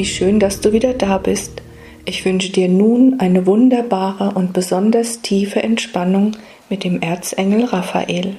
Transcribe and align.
Wie 0.00 0.06
schön, 0.06 0.40
dass 0.40 0.62
du 0.62 0.72
wieder 0.72 0.94
da 0.94 1.18
bist. 1.18 1.60
Ich 2.06 2.24
wünsche 2.24 2.50
dir 2.50 2.68
nun 2.70 3.20
eine 3.20 3.44
wunderbare 3.44 4.30
und 4.34 4.54
besonders 4.54 5.20
tiefe 5.20 5.62
Entspannung 5.62 6.38
mit 6.70 6.84
dem 6.84 7.02
Erzengel 7.02 7.66
Raphael. 7.66 8.38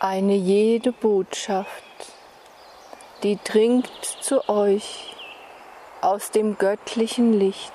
Eine 0.00 0.34
jede 0.34 0.92
Botschaft, 0.92 1.82
die 3.22 3.38
dringt 3.42 3.88
zu 4.20 4.46
euch 4.50 5.16
aus 6.02 6.30
dem 6.30 6.58
göttlichen 6.58 7.32
Licht, 7.32 7.72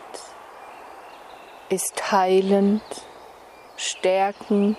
ist 1.72 2.12
heilend, 2.12 2.84
stärkend, 3.78 4.78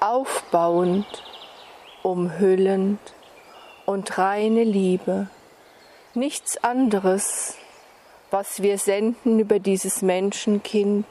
aufbauend, 0.00 1.06
umhüllend 2.02 2.98
und 3.88 4.18
reine 4.18 4.64
Liebe. 4.64 5.28
Nichts 6.12 6.62
anderes, 6.62 7.54
was 8.30 8.60
wir 8.60 8.76
senden 8.76 9.38
über 9.38 9.60
dieses 9.60 10.02
Menschenkind 10.02 11.06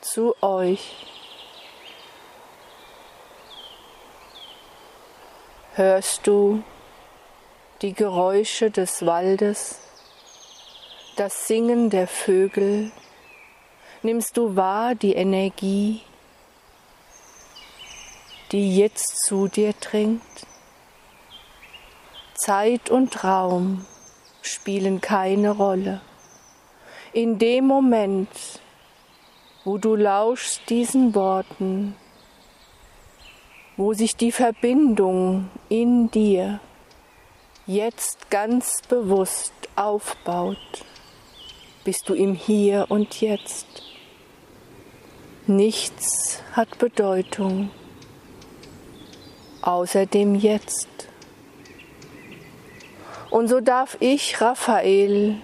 zu 0.00 0.34
euch. 0.42 0.96
Hörst 5.74 6.26
du 6.26 6.62
die 7.82 7.92
Geräusche 7.92 8.70
des 8.70 9.04
Waldes, 9.04 9.78
das 11.16 11.46
Singen 11.48 11.90
der 11.90 12.06
Vögel? 12.06 12.92
Nimmst 14.00 14.38
du 14.38 14.56
wahr 14.56 14.94
die 14.94 15.12
Energie, 15.12 16.00
die 18.52 18.74
jetzt 18.78 19.18
zu 19.26 19.48
dir 19.48 19.74
dringt? 19.74 20.22
Zeit 22.40 22.88
und 22.88 23.22
Raum 23.22 23.84
spielen 24.40 25.02
keine 25.02 25.50
Rolle. 25.50 26.00
In 27.12 27.38
dem 27.38 27.66
Moment, 27.66 28.30
wo 29.64 29.76
du 29.76 29.94
lauschst 29.94 30.62
diesen 30.70 31.14
Worten, 31.14 31.94
wo 33.76 33.92
sich 33.92 34.16
die 34.16 34.32
Verbindung 34.32 35.50
in 35.68 36.10
dir 36.10 36.60
jetzt 37.66 38.30
ganz 38.30 38.80
bewusst 38.88 39.52
aufbaut, 39.76 40.86
bist 41.84 42.08
du 42.08 42.14
im 42.14 42.34
Hier 42.34 42.86
und 42.88 43.20
Jetzt. 43.20 43.82
Nichts 45.46 46.42
hat 46.52 46.78
Bedeutung 46.78 47.70
außer 49.60 50.06
dem 50.06 50.34
Jetzt. 50.34 50.89
Und 53.30 53.46
so 53.46 53.60
darf 53.60 53.96
ich, 54.00 54.40
Raphael, 54.40 55.36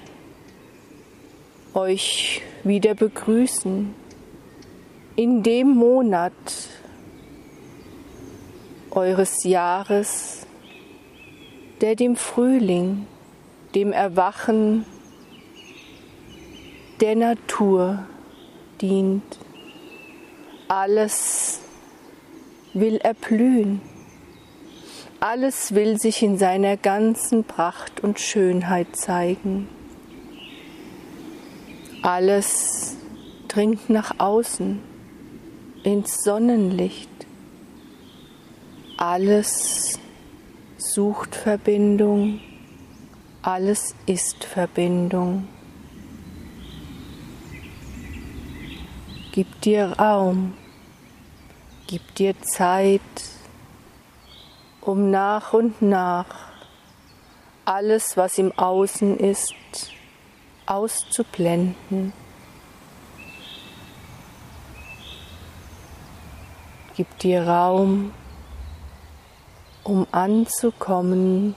euch 1.72 2.42
wieder 2.64 2.94
begrüßen 2.94 3.94
in 5.14 5.42
dem 5.44 5.68
Monat 5.68 6.32
eures 8.90 9.44
Jahres, 9.44 10.46
der 11.80 11.94
dem 11.94 12.16
Frühling, 12.16 13.06
dem 13.74 13.92
Erwachen 13.92 14.84
der 17.00 17.14
Natur 17.14 18.04
dient. 18.80 19.38
Alles 20.66 21.60
will 22.74 22.96
erblühen. 22.96 23.80
Alles 25.20 25.74
will 25.74 25.98
sich 25.98 26.22
in 26.22 26.36
seiner 26.36 26.76
ganzen 26.76 27.44
Pracht 27.44 28.00
und 28.00 28.20
Schönheit 28.20 28.96
zeigen. 28.96 29.66
Alles 32.02 32.96
dringt 33.48 33.88
nach 33.88 34.18
außen 34.18 34.78
ins 35.82 36.22
Sonnenlicht. 36.22 37.08
Alles 38.98 39.98
sucht 40.76 41.34
Verbindung. 41.34 42.40
Alles 43.40 43.94
ist 44.04 44.44
Verbindung. 44.44 45.48
Gib 49.32 49.60
dir 49.62 49.92
Raum, 49.98 50.54
gib 51.86 52.14
dir 52.14 52.34
Zeit 52.42 53.00
um 54.86 55.10
nach 55.10 55.52
und 55.52 55.82
nach 55.82 56.26
alles, 57.64 58.16
was 58.16 58.38
im 58.38 58.56
Außen 58.56 59.18
ist, 59.18 59.52
auszublenden. 60.64 62.12
Gib 66.96 67.18
dir 67.18 67.42
Raum, 67.46 68.12
um 69.82 70.06
anzukommen 70.12 71.56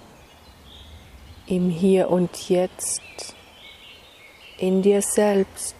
im 1.45 1.69
Hier 1.69 2.09
und 2.09 2.49
Jetzt, 2.49 3.35
in 4.57 4.81
dir 4.81 5.03
selbst. 5.03 5.75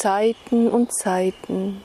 Zeiten 0.00 0.68
und 0.68 0.94
Zeiten 0.94 1.82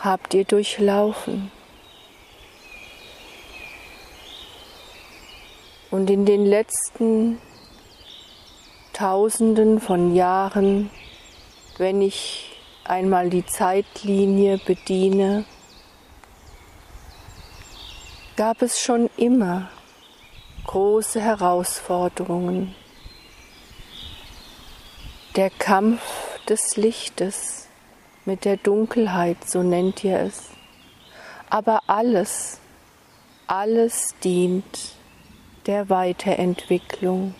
habt 0.00 0.32
ihr 0.32 0.46
durchlaufen. 0.46 1.52
Und 5.90 6.08
in 6.08 6.24
den 6.24 6.46
letzten 6.46 7.38
Tausenden 8.94 9.78
von 9.78 10.14
Jahren, 10.14 10.88
wenn 11.76 12.00
ich 12.00 12.56
einmal 12.84 13.28
die 13.28 13.44
Zeitlinie 13.44 14.56
bediene, 14.56 15.44
gab 18.36 18.62
es 18.62 18.80
schon 18.80 19.10
immer 19.18 19.68
große 20.64 21.20
Herausforderungen 21.20 22.74
der 25.36 25.48
Kampf 25.48 26.02
des 26.46 26.76
Lichtes 26.76 27.66
mit 28.26 28.44
der 28.44 28.58
Dunkelheit, 28.58 29.38
so 29.48 29.62
nennt 29.62 30.04
ihr 30.04 30.20
es. 30.20 30.50
Aber 31.48 31.80
alles, 31.86 32.60
alles 33.46 34.14
dient 34.22 34.94
der 35.66 35.88
Weiterentwicklung, 35.88 37.34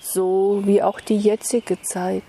so 0.00 0.60
wie 0.64 0.82
auch 0.82 1.00
die 1.00 1.16
jetzige 1.16 1.80
Zeit. 1.80 2.22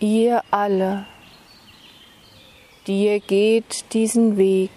Ihr 0.00 0.42
alle, 0.50 1.06
die 2.86 3.04
ihr 3.04 3.20
geht 3.20 3.92
diesen 3.92 4.36
Weg, 4.36 4.70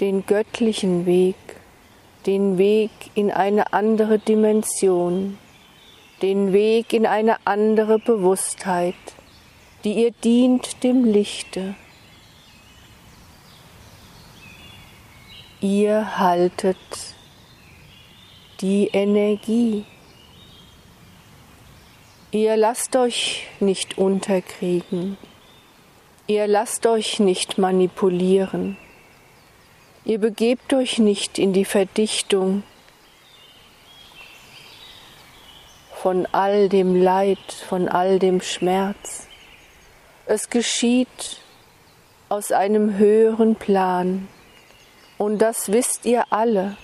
den 0.00 0.26
göttlichen 0.26 1.06
Weg, 1.06 1.36
den 2.26 2.58
Weg 2.58 2.90
in 3.14 3.30
eine 3.30 3.72
andere 3.72 4.18
Dimension, 4.18 5.38
den 6.22 6.52
Weg 6.52 6.92
in 6.92 7.06
eine 7.06 7.36
andere 7.46 7.98
Bewusstheit, 7.98 8.94
die 9.84 9.94
ihr 9.94 10.10
dient 10.10 10.82
dem 10.82 11.04
Lichte. 11.04 11.74
Ihr 15.60 16.18
haltet 16.18 16.76
die 18.60 18.88
Energie. 18.92 19.84
Ihr 22.30 22.56
lasst 22.56 22.96
euch 22.96 23.46
nicht 23.60 23.98
unterkriegen. 23.98 25.16
Ihr 26.26 26.46
lasst 26.46 26.86
euch 26.86 27.18
nicht 27.18 27.58
manipulieren. 27.58 28.76
Ihr 30.10 30.18
begebt 30.18 30.72
euch 30.72 30.98
nicht 30.98 31.38
in 31.38 31.52
die 31.52 31.64
Verdichtung 31.64 32.64
von 35.94 36.26
all 36.32 36.68
dem 36.68 37.00
Leid, 37.00 37.38
von 37.68 37.88
all 37.88 38.18
dem 38.18 38.40
Schmerz. 38.40 39.28
Es 40.26 40.50
geschieht 40.50 41.36
aus 42.28 42.50
einem 42.50 42.98
höheren 42.98 43.54
Plan 43.54 44.26
und 45.16 45.38
das 45.38 45.70
wisst 45.70 46.04
ihr 46.04 46.24
alle. 46.30 46.76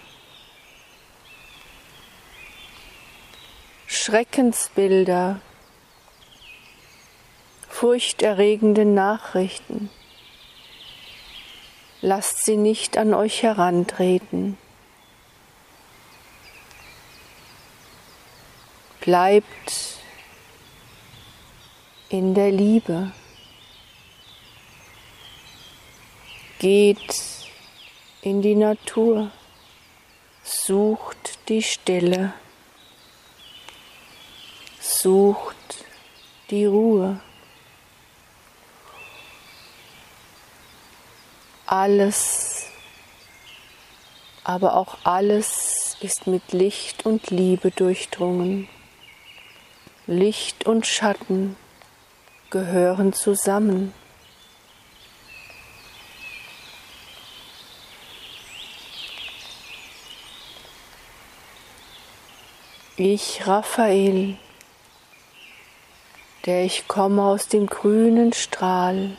Schreckensbilder, 3.89 5.41
furchterregende 7.69 8.85
Nachrichten, 8.85 9.91
lasst 12.07 12.45
sie 12.45 12.57
nicht 12.57 12.99
an 12.99 13.15
euch 13.15 13.43
herantreten. 13.43 14.57
Bleibt 19.01 19.99
in 22.09 22.35
der 22.35 22.53
Liebe. 22.53 23.11
Geht 26.61 27.13
in 28.23 28.41
die 28.41 28.55
Natur, 28.55 29.33
sucht 30.45 31.41
die 31.49 31.63
Stille, 31.63 32.33
sucht 34.81 35.85
die 36.51 36.67
Ruhe. 36.67 37.21
Alles, 41.67 42.67
aber 44.45 44.77
auch 44.77 44.99
alles 45.03 45.97
ist 46.01 46.29
mit 46.29 46.53
Licht 46.53 47.05
und 47.05 47.31
Liebe 47.31 47.73
durchdrungen. 47.73 48.69
Licht 50.07 50.67
und 50.67 50.87
Schatten 50.87 51.57
gehören 52.51 53.13
zusammen. 53.13 53.93
Ich, 62.97 63.47
Raphael, 63.47 64.39
der 66.47 66.65
ich 66.65 66.87
komme 66.87 67.25
aus 67.25 67.49
dem 67.49 67.67
grünen 67.67 68.33
Strahl 68.33 69.17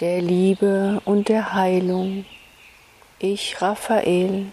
der 0.00 0.20
Liebe 0.22 1.02
und 1.04 1.28
der 1.28 1.54
Heilung. 1.54 2.24
Ich, 3.18 3.60
Raphael, 3.60 4.46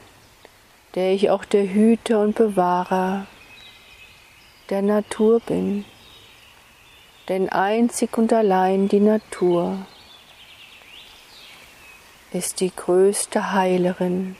der 0.95 1.13
ich 1.13 1.29
auch 1.29 1.45
der 1.45 1.67
Hüter 1.71 2.21
und 2.21 2.35
Bewahrer 2.35 3.27
der 4.71 4.81
Natur 4.81 5.39
bin, 5.41 5.85
denn 7.29 7.49
einzig 7.49 8.17
und 8.17 8.33
allein 8.33 8.87
die 8.87 8.99
Natur 8.99 9.85
ist 12.31 12.59
die 12.59 12.75
größte 12.75 13.53
Heilerin 13.53 14.35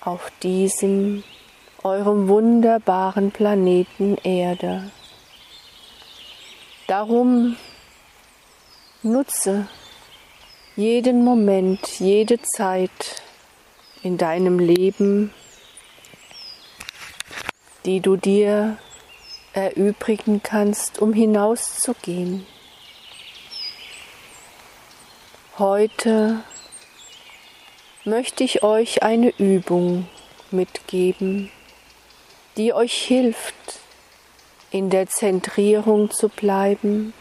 auf 0.00 0.30
diesem 0.42 1.24
eurem 1.82 2.28
wunderbaren 2.28 3.30
Planeten 3.30 4.18
Erde. 4.22 4.90
Darum 6.86 7.56
nutze 9.02 9.68
jeden 10.78 11.24
Moment, 11.24 11.98
jede 11.98 12.40
Zeit 12.40 13.20
in 14.04 14.16
deinem 14.16 14.60
Leben, 14.60 15.34
die 17.84 17.98
du 17.98 18.14
dir 18.14 18.78
erübrigen 19.54 20.40
kannst, 20.40 21.00
um 21.00 21.12
hinauszugehen. 21.12 22.46
Heute 25.58 26.44
möchte 28.04 28.44
ich 28.44 28.62
euch 28.62 29.02
eine 29.02 29.30
Übung 29.30 30.06
mitgeben, 30.52 31.50
die 32.56 32.72
euch 32.72 32.94
hilft, 32.94 33.80
in 34.70 34.90
der 34.90 35.08
Zentrierung 35.08 36.12
zu 36.12 36.28
bleiben, 36.28 37.14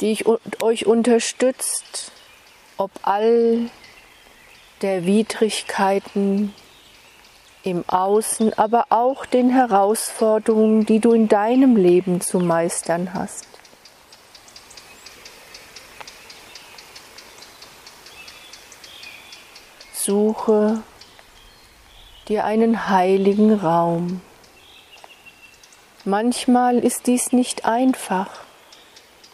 die 0.00 0.18
euch 0.60 0.86
unterstützt, 0.86 2.10
ob 2.76 2.90
all 3.02 3.70
der 4.82 5.06
Widrigkeiten 5.06 6.54
im 7.62 7.84
Außen, 7.88 8.52
aber 8.58 8.86
auch 8.90 9.24
den 9.24 9.50
Herausforderungen, 9.50 10.84
die 10.84 11.00
du 11.00 11.12
in 11.12 11.28
deinem 11.28 11.76
Leben 11.76 12.20
zu 12.20 12.38
meistern 12.38 13.14
hast. 13.14 13.48
Suche 19.94 20.82
dir 22.28 22.44
einen 22.44 22.90
heiligen 22.90 23.54
Raum. 23.54 24.20
Manchmal 26.04 26.78
ist 26.80 27.06
dies 27.06 27.32
nicht 27.32 27.64
einfach 27.64 28.28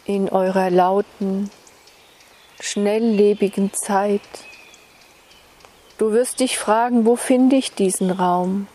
in 0.05 0.29
eurer 0.29 0.69
lauten, 0.69 1.51
schnelllebigen 2.61 3.73
Zeit. 3.73 4.21
Du 5.97 6.11
wirst 6.13 6.39
dich 6.39 6.57
fragen, 6.57 7.05
wo 7.05 7.15
finde 7.15 7.55
ich 7.55 7.73
diesen 7.73 8.11
Raum? 8.11 8.67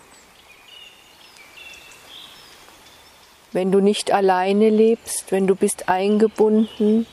Wenn 3.53 3.73
du 3.73 3.81
nicht 3.81 4.13
alleine 4.13 4.69
lebst, 4.69 5.33
wenn 5.33 5.47
du 5.47 5.55
bist 5.55 5.89
eingebunden 5.89 7.07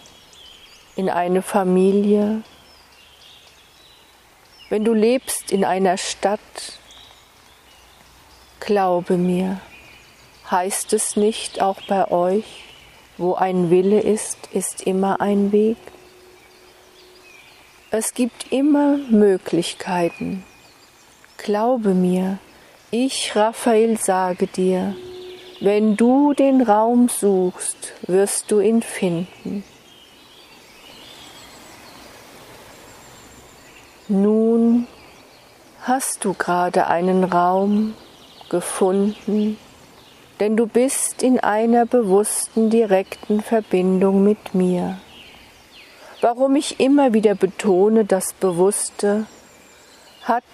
in 0.95 1.09
eine 1.09 1.41
Familie, 1.41 2.43
wenn 4.69 4.83
du 4.83 4.93
lebst 4.93 5.51
in 5.51 5.63
einer 5.63 5.97
Stadt, 5.97 6.79
glaube 8.59 9.17
mir, 9.17 9.61
heißt 10.49 10.93
es 10.93 11.15
nicht 11.15 11.61
auch 11.61 11.81
bei 11.87 12.09
euch, 12.11 12.63
wo 13.17 13.35
ein 13.35 13.69
Wille 13.69 13.99
ist, 13.99 14.49
ist 14.51 14.81
immer 14.81 15.21
ein 15.21 15.51
Weg? 15.51 15.77
Es 17.95 18.15
gibt 18.15 18.51
immer 18.51 18.97
Möglichkeiten. 19.11 20.43
Glaube 21.37 21.93
mir, 21.93 22.39
ich, 22.89 23.35
Raphael, 23.35 23.99
sage 23.99 24.47
dir, 24.47 24.95
wenn 25.59 25.95
du 25.95 26.33
den 26.33 26.63
Raum 26.63 27.07
suchst, 27.07 27.93
wirst 28.07 28.49
du 28.49 28.61
ihn 28.61 28.81
finden. 28.81 29.63
Nun 34.07 34.87
hast 35.83 36.25
du 36.25 36.33
gerade 36.33 36.87
einen 36.87 37.23
Raum 37.23 37.93
gefunden, 38.49 39.59
denn 40.39 40.57
du 40.57 40.65
bist 40.65 41.21
in 41.21 41.39
einer 41.39 41.85
bewussten, 41.85 42.71
direkten 42.71 43.41
Verbindung 43.43 44.23
mit 44.23 44.55
mir. 44.55 44.97
Warum 46.23 46.55
ich 46.55 46.79
immer 46.79 47.13
wieder 47.13 47.35
betone, 47.35 48.05
das 48.05 48.31
Bewusste 48.31 49.27
hat 50.21 50.45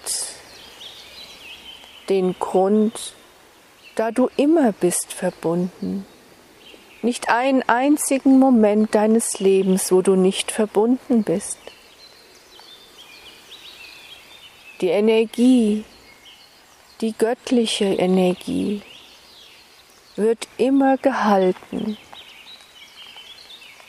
den 2.08 2.36
Grund, 2.40 3.14
da 3.94 4.10
du 4.10 4.28
immer 4.36 4.72
bist 4.72 5.12
verbunden. 5.12 6.04
Nicht 7.02 7.28
einen 7.28 7.62
einzigen 7.68 8.40
Moment 8.40 8.96
deines 8.96 9.38
Lebens, 9.38 9.92
wo 9.92 10.02
du 10.02 10.16
nicht 10.16 10.50
verbunden 10.50 11.22
bist. 11.22 11.60
Die 14.80 14.88
Energie, 14.88 15.84
die 17.00 17.12
göttliche 17.12 17.84
Energie 17.84 18.82
wird 20.16 20.48
immer 20.56 20.96
gehalten 20.96 21.96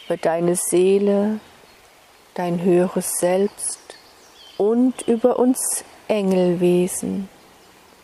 für 0.05 0.17
deine 0.17 0.55
Seele, 0.55 1.39
dein 2.33 2.61
höheres 2.61 3.17
Selbst 3.17 3.79
und 4.57 5.01
über 5.07 5.39
uns 5.39 5.83
Engelwesen. 6.07 7.29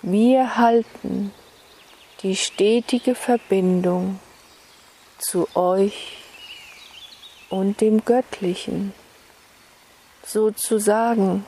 Wir 0.01 0.57
halten 0.57 1.33
die 2.23 2.35
stetige 2.35 3.15
Verbindung 3.15 4.19
zu 5.19 5.47
euch 5.55 6.17
und 7.49 7.81
dem 7.81 8.03
Göttlichen, 8.05 8.93
sozusagen 10.25 11.45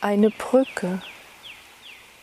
eine 0.00 0.30
Brücke. 0.30 1.00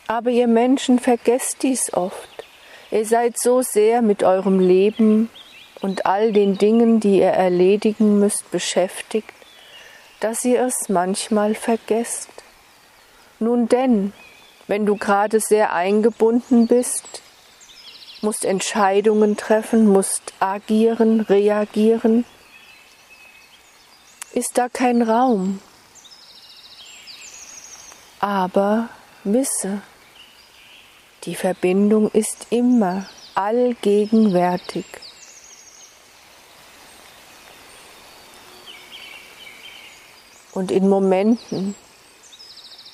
Aber 0.08 0.30
ihr 0.30 0.48
Menschen 0.48 1.00
vergesst 1.00 1.64
dies 1.64 1.94
oft. 1.94 2.46
Ihr 2.92 3.06
seid 3.06 3.40
so 3.40 3.62
sehr 3.62 4.02
mit 4.02 4.24
eurem 4.24 4.60
Leben 4.60 5.30
und 5.82 6.06
all 6.06 6.32
den 6.32 6.58
Dingen, 6.58 7.00
die 7.00 7.20
ihr 7.20 7.32
erledigen 7.32 8.20
müsst, 8.20 8.50
beschäftigt, 8.52 9.33
dass 10.24 10.46
ihr 10.46 10.62
es 10.62 10.88
manchmal 10.88 11.54
vergesst. 11.54 12.30
Nun 13.40 13.68
denn, 13.68 14.14
wenn 14.68 14.86
du 14.86 14.96
gerade 14.96 15.42
sehr 15.42 15.74
eingebunden 15.74 16.68
bist, 16.68 17.22
musst 18.22 18.46
Entscheidungen 18.46 19.36
treffen, 19.36 19.86
musst 19.86 20.34
agieren, 20.40 21.20
reagieren, 21.20 22.24
ist 24.32 24.58
da 24.58 24.70
kein 24.70 25.02
Raum. 25.02 25.60
Aber 28.22 28.88
wisse, 29.26 29.82
die 31.26 31.36
Verbindung 31.36 32.10
ist 32.12 32.48
immer 32.50 33.08
allgegenwärtig. 33.36 34.86
Und 40.54 40.72
in 40.72 40.88
Momenten, 40.88 41.76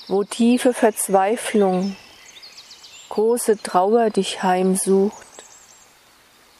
wo 0.08 0.24
tiefe 0.24 0.72
Verzweiflung, 0.72 1.94
große 3.10 3.62
Trauer 3.62 4.10
dich 4.10 4.42
heimsucht, 4.42 5.26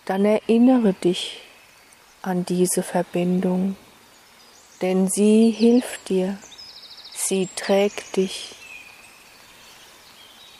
dann 0.04 0.24
erinnere 0.24 0.92
dich 0.92 1.40
an 2.22 2.44
diese 2.44 2.82
Verbindung, 2.82 3.76
denn 4.82 5.08
sie 5.08 5.50
hilft 5.50 6.10
dir, 6.10 6.36
sie 7.14 7.48
trägt 7.56 8.16
dich, 8.16 8.54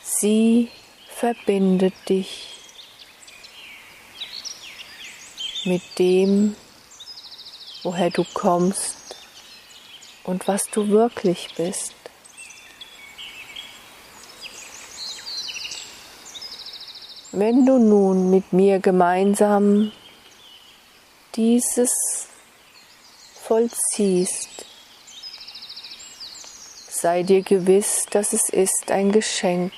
sie 0.01 0.69
verbindet 1.07 1.93
dich 2.09 2.47
mit 5.65 5.83
dem, 5.99 6.55
woher 7.83 8.09
du 8.09 8.23
kommst 8.33 9.00
und 10.23 10.47
was 10.47 10.63
du 10.71 10.89
wirklich 10.89 11.49
bist. 11.55 11.93
Wenn 17.31 17.65
du 17.65 17.77
nun 17.77 18.29
mit 18.29 18.51
mir 18.51 18.79
gemeinsam 18.79 19.91
dieses 21.35 22.27
vollziehst, 23.41 24.65
sei 26.89 27.23
dir 27.23 27.41
gewiss, 27.41 28.05
dass 28.11 28.33
es 28.33 28.49
ist 28.49 28.91
ein 28.91 29.13
Geschenk 29.13 29.71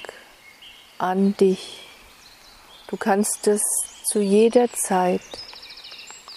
an 0.98 1.38
dich. 1.38 1.88
Du 2.88 2.98
kannst 2.98 3.48
es 3.48 3.62
zu 4.06 4.20
jeder 4.20 4.72
Zeit, 4.74 5.22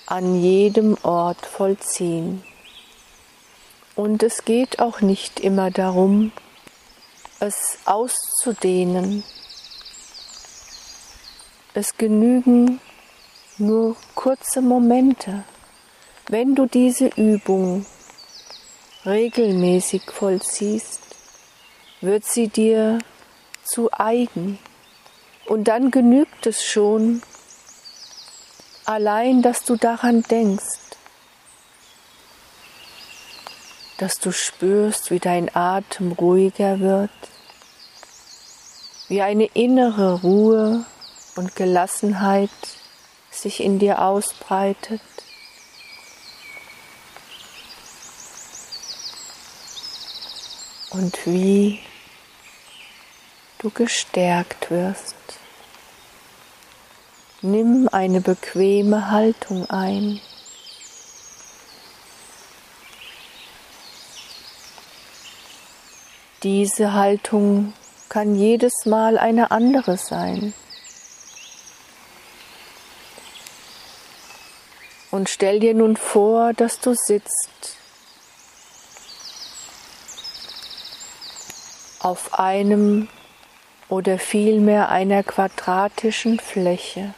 an 0.07 0.41
jedem 0.41 0.97
Ort 1.03 1.45
vollziehen. 1.47 2.45
Und 3.97 4.23
es 4.23 4.45
geht 4.45 4.79
auch 4.79 5.01
nicht 5.01 5.41
immer 5.41 5.71
darum, 5.71 6.31
es 7.41 7.79
auszudehnen, 7.87 9.25
es 11.73 11.97
genügen 11.97 12.81
nur 13.57 13.97
kurze 14.15 14.61
Momente. 14.61 15.45
Wenn 16.29 16.55
du 16.55 16.67
diese 16.67 17.07
Übung 17.17 17.87
regelmäßig 19.07 20.03
vollziehst, 20.11 21.01
wird 22.03 22.25
sie 22.27 22.49
dir 22.49 22.99
zu 23.65 23.91
eigen. 23.93 24.59
Und 25.47 25.69
dann 25.69 25.91
genügt 25.91 26.47
es 26.47 26.63
schon, 26.63 27.23
allein, 28.85 29.41
dass 29.41 29.65
du 29.65 29.77
daran 29.77 30.23
denkst, 30.23 30.86
dass 33.99 34.19
du 34.19 34.33
spürst, 34.33 35.11
wie 35.11 35.19
dein 35.19 35.55
Atem 35.55 36.13
ruhiger 36.13 36.81
wird, 36.81 37.11
wie 39.09 39.23
eine 39.23 39.47
innere 39.47 40.21
Ruhe 40.21 40.85
und 41.37 41.55
Gelassenheit 41.55 42.51
sich 43.31 43.63
in 43.63 43.79
dir 43.79 44.03
ausbreitet. 44.03 45.01
Und 50.91 51.27
wie 51.27 51.81
du 53.59 53.71
gestärkt 53.71 54.71
wirst. 54.71 55.15
Nimm 57.43 57.89
eine 57.93 58.21
bequeme 58.21 59.11
Haltung 59.11 59.69
ein. 59.69 60.21
Diese 66.47 66.93
Haltung 66.93 67.73
kann 68.09 68.37
jedes 68.37 68.87
Mal 68.87 69.19
eine 69.19 69.51
andere 69.51 69.97
sein. 69.97 70.55
Und 75.11 75.29
stell 75.29 75.59
dir 75.59 75.75
nun 75.75 75.97
vor, 75.97 76.53
dass 76.53 76.79
du 76.79 76.95
sitzt 76.95 77.77
auf 81.99 82.39
einem 82.39 83.09
oder 83.89 84.17
vielmehr 84.17 84.89
einer 84.89 85.25
quadratischen 85.25 86.39
Fläche. 86.39 87.13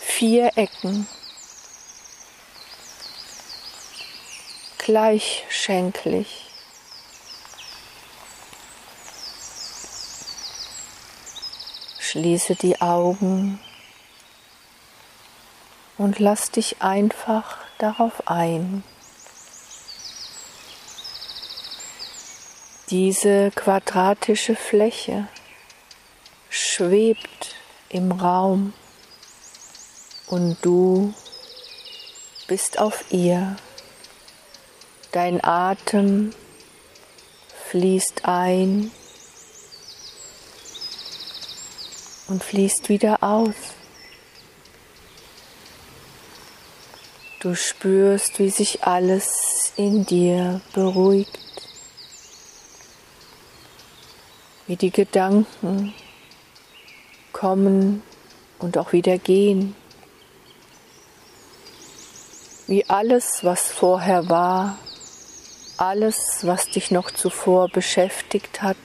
Vier 0.00 0.50
Ecken, 0.56 1.06
gleichschenklich. 4.84 6.44
Schließe 11.98 12.54
die 12.54 12.80
Augen 12.82 13.58
und 15.96 16.18
lass 16.18 16.50
dich 16.50 16.82
einfach 16.82 17.56
darauf 17.78 18.28
ein. 18.28 18.84
Diese 22.90 23.50
quadratische 23.52 24.54
Fläche 24.54 25.26
schwebt 26.50 27.54
im 27.88 28.12
Raum 28.12 28.74
und 30.26 30.58
du 30.60 31.14
bist 32.46 32.78
auf 32.78 33.10
ihr. 33.10 33.56
Dein 35.14 35.44
Atem 35.44 36.34
fließt 37.70 38.24
ein 38.24 38.90
und 42.26 42.42
fließt 42.42 42.88
wieder 42.88 43.22
aus. 43.22 43.54
Du 47.38 47.54
spürst, 47.54 48.40
wie 48.40 48.50
sich 48.50 48.82
alles 48.82 49.72
in 49.76 50.04
dir 50.04 50.60
beruhigt, 50.72 51.38
wie 54.66 54.74
die 54.74 54.90
Gedanken 54.90 55.94
kommen 57.32 58.02
und 58.58 58.76
auch 58.78 58.92
wieder 58.92 59.18
gehen, 59.18 59.76
wie 62.66 62.84
alles, 62.90 63.44
was 63.44 63.70
vorher 63.70 64.28
war, 64.28 64.76
alles, 65.76 66.40
was 66.42 66.68
dich 66.70 66.90
noch 66.90 67.10
zuvor 67.10 67.68
beschäftigt 67.68 68.62
hat, 68.62 68.76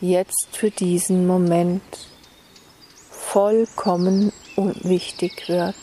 jetzt 0.00 0.48
für 0.52 0.70
diesen 0.70 1.26
Moment 1.26 1.82
vollkommen 3.10 4.32
unwichtig 4.56 5.48
wird. 5.48 5.74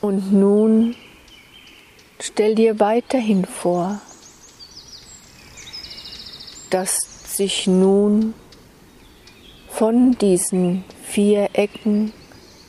Und 0.00 0.32
nun 0.32 0.96
stell 2.18 2.54
dir 2.54 2.80
weiterhin 2.80 3.44
vor, 3.44 4.00
dass 6.70 6.98
sich 7.36 7.66
nun 7.66 8.34
von 9.68 10.12
diesen 10.18 10.84
vier 11.02 11.50
Ecken 11.52 12.12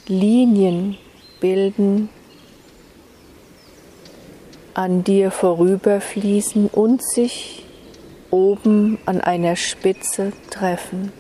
Linien 0.08 0.98
bilden, 1.40 2.10
an 4.74 5.04
dir 5.04 5.32
vorüberfließen 5.32 6.68
und 6.68 7.04
sich 7.04 7.66
oben 8.30 8.98
an 9.06 9.22
einer 9.22 9.56
Spitze 9.56 10.32
treffen. 10.50 11.12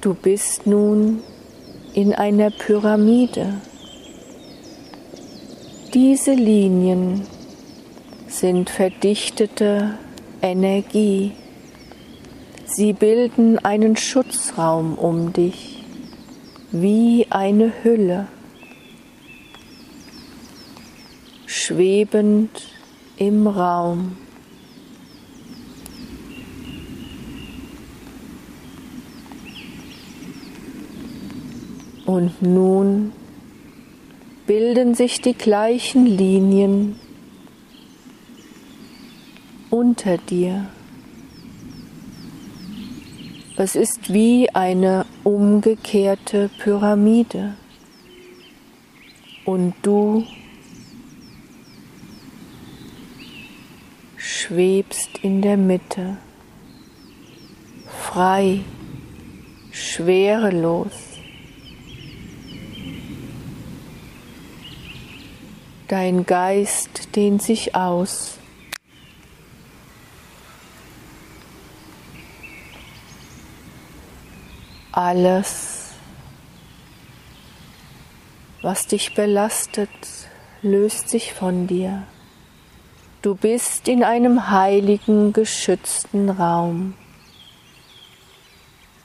Du 0.00 0.14
bist 0.14 0.66
nun 0.66 1.22
in 1.94 2.14
einer 2.14 2.50
Pyramide. 2.50 3.60
Diese 5.94 6.32
Linien 6.32 7.22
sind 8.26 8.70
verdichtete 8.70 9.98
Energie. 10.40 11.32
Sie 12.64 12.92
bilden 12.94 13.58
einen 13.58 13.96
Schutzraum 13.96 14.96
um 14.96 15.32
dich, 15.32 15.84
wie 16.70 17.26
eine 17.30 17.72
Hülle, 17.82 18.26
schwebend 21.52 22.50
im 23.18 23.46
Raum. 23.46 24.16
Und 32.06 32.40
nun 32.40 33.12
bilden 34.46 34.94
sich 34.94 35.20
die 35.20 35.34
gleichen 35.34 36.06
Linien 36.06 36.96
unter 39.68 40.16
dir. 40.16 40.68
Es 43.56 43.76
ist 43.76 44.12
wie 44.12 44.48
eine 44.50 45.04
umgekehrte 45.22 46.50
Pyramide 46.58 47.54
und 49.44 49.74
du 49.82 50.24
schwebst 54.42 55.18
in 55.18 55.40
der 55.40 55.56
Mitte, 55.56 56.16
frei, 57.86 58.64
schwerelos. 59.70 60.92
Dein 65.86 66.26
Geist 66.26 67.14
dehnt 67.14 67.40
sich 67.42 67.76
aus. 67.76 68.38
Alles, 74.90 75.92
was 78.60 78.88
dich 78.88 79.14
belastet, 79.14 79.88
löst 80.62 81.10
sich 81.10 81.32
von 81.32 81.68
dir. 81.68 82.06
Du 83.22 83.36
bist 83.36 83.86
in 83.86 84.02
einem 84.02 84.50
heiligen, 84.50 85.32
geschützten 85.32 86.28
Raum. 86.28 86.94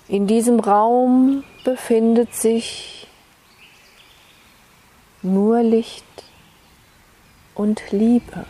In 0.07 0.25
diesem 0.25 0.59
Raum 0.59 1.43
befindet 1.63 2.33
sich 2.33 3.05
nur 5.21 5.62
Licht 5.62 6.03
und 7.53 7.91
Liebe. 7.91 8.47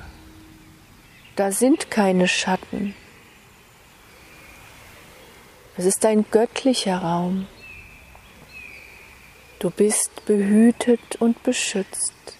Da 1.36 1.52
sind 1.52 1.92
keine 1.92 2.30
Schatten. 2.30 2.96
Es 5.76 5.84
ist 5.84 6.06
ein 6.06 6.24
göttlicher 6.32 7.00
Raum. 7.00 7.46
Du 9.60 9.70
bist 9.70 10.26
behütet 10.26 11.18
und 11.20 11.44
beschützt. 11.44 12.37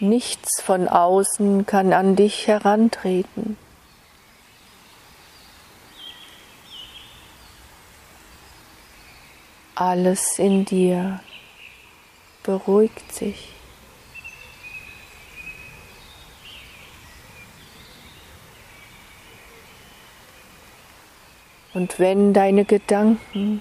Nichts 0.00 0.60
von 0.60 0.88
außen 0.88 1.66
kann 1.66 1.92
an 1.92 2.16
dich 2.16 2.46
herantreten. 2.46 3.56
Alles 9.76 10.38
in 10.38 10.64
dir 10.64 11.20
beruhigt 12.44 13.12
sich. 13.12 13.54
Und 21.72 21.98
wenn 21.98 22.32
deine 22.32 22.64
Gedanken 22.64 23.60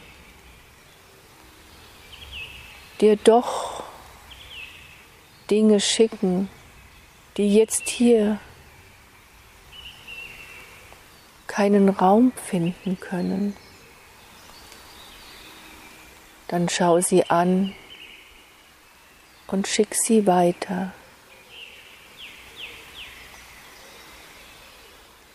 dir 3.01 3.15
doch 3.15 3.72
Dinge 5.53 5.79
schicken, 5.79 6.49
die 7.37 7.53
jetzt 7.53 7.87
hier 7.87 8.39
keinen 11.45 11.89
Raum 11.89 12.31
finden 12.31 12.99
können, 12.99 13.55
dann 16.47 16.69
schau 16.69 17.01
sie 17.01 17.29
an 17.29 17.75
und 19.45 19.67
schick 19.67 19.93
sie 19.93 20.25
weiter. 20.25 20.91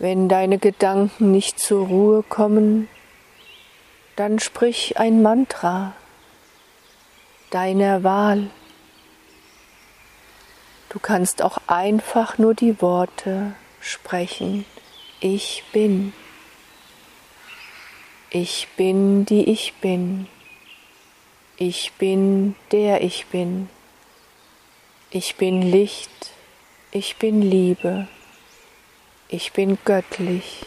Wenn 0.01 0.29
deine 0.29 0.59
Gedanken 0.59 1.31
nicht 1.31 1.61
zur 1.61 1.87
Ruhe 1.87 2.25
kommen, 2.25 2.89
dann 4.17 4.41
sprich 4.41 4.99
ein 4.99 5.23
Mantra 5.23 5.95
deiner 7.51 8.03
Wahl. 8.03 8.51
Du 10.89 10.99
kannst 10.99 11.43
auch 11.43 11.59
einfach 11.67 12.39
nur 12.39 12.55
die 12.55 12.81
Worte 12.81 13.55
sprechen. 13.81 14.65
Ich 15.21 15.65
bin. 15.73 16.13
Ich 18.31 18.69
bin, 18.77 19.25
die 19.27 19.51
ich 19.51 19.75
bin. 19.75 20.27
Ich 21.57 21.93
bin, 21.99 22.55
der 22.73 23.03
ich 23.03 23.27
bin. 23.27 23.69
Ich 25.11 25.37
bin 25.37 25.63
Licht. 25.63 26.31
Ich 26.91 27.17
bin 27.17 27.43
Liebe 27.43 28.09
ich 29.29 29.53
bin 29.53 29.79
göttlich. 29.85 30.65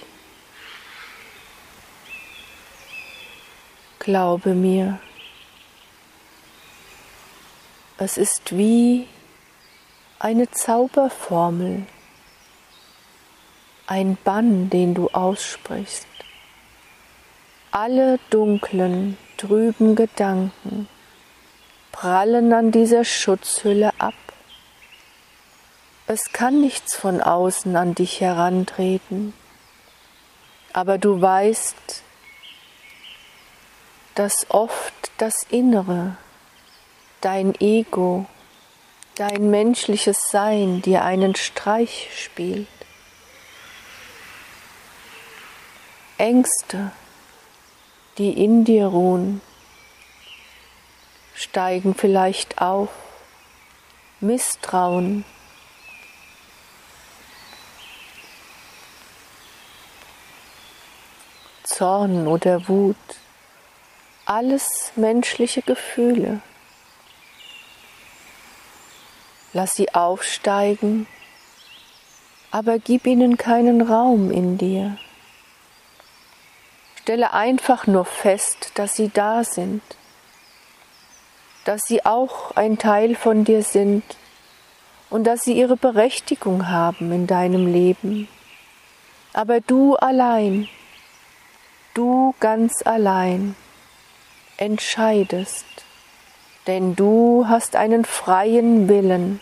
Glaube 3.98 4.54
mir, 4.54 5.00
es 7.98 8.18
ist 8.18 8.56
wie 8.56 9.08
eine 10.22 10.50
Zauberformel, 10.50 11.86
ein 13.88 14.18
Bann, 14.24 14.70
den 14.70 14.94
du 14.94 15.10
aussprichst. 15.10 16.08
Alle 17.72 18.20
dunklen, 18.30 19.18
trüben 19.38 19.96
Gedanken 19.96 20.88
prallen 21.92 22.54
an 22.54 22.72
dieser 22.72 23.04
Schutzhülle 23.04 23.92
ab 23.98 24.14
es 26.14 26.34
kann 26.34 26.60
nichts 26.60 26.94
von 26.94 27.22
außen 27.22 27.74
an 27.78 27.96
dich 27.96 28.20
herantreten, 28.20 29.34
aber 30.74 30.98
du 30.98 31.22
weißt, 31.22 32.04
dass 34.16 34.46
oft 34.50 34.94
das 35.20 35.34
Innere, 35.50 36.18
dein 37.22 37.56
Ego, 37.62 38.26
dein 39.22 39.52
menschliches 39.52 40.18
Sein 40.32 40.82
dir 40.82 41.04
einen 41.04 41.36
Streich 41.36 42.10
spielt. 42.18 42.68
Ängste, 46.18 46.92
die 48.18 48.44
in 48.44 48.66
dir 48.66 48.88
ruhen, 48.88 49.42
steigen 51.36 51.94
vielleicht 51.94 52.64
auf, 52.64 52.90
Misstrauen, 54.22 55.24
Zorn 61.64 62.26
oder 62.26 62.68
Wut, 62.68 62.96
alles 64.26 64.94
menschliche 64.96 65.62
Gefühle. 65.62 66.42
Lass 69.54 69.74
sie 69.74 69.94
aufsteigen, 69.94 71.08
aber 72.52 72.80
gib 72.80 73.06
ihnen 73.06 73.38
keinen 73.38 73.82
Raum 73.82 74.32
in 74.32 74.58
dir. 74.58 74.98
Stelle 76.96 77.34
einfach 77.34 77.88
nur 77.88 78.06
fest, 78.06 78.72
dass 78.76 78.94
sie 78.94 79.10
da 79.10 79.44
sind, 79.44 79.82
dass 81.66 81.82
sie 81.88 82.06
auch 82.06 82.52
ein 82.56 82.78
Teil 82.78 83.16
von 83.16 83.44
dir 83.44 83.64
sind 83.64 84.04
und 85.10 85.26
dass 85.26 85.44
sie 85.44 85.54
ihre 85.54 85.78
Berechtigung 85.78 86.70
haben 86.70 87.12
in 87.12 87.28
deinem 87.28 87.72
Leben. 87.72 88.28
Aber 89.34 89.60
du 89.60 89.96
allein 89.96 90.68
du 91.94 92.34
ganz 92.40 92.82
allein 92.86 93.56
entscheidest, 94.58 95.66
denn 96.68 96.96
du 96.96 97.46
hast 97.48 97.76
einen 97.76 98.06
freien 98.06 98.88
Willen 98.88 99.40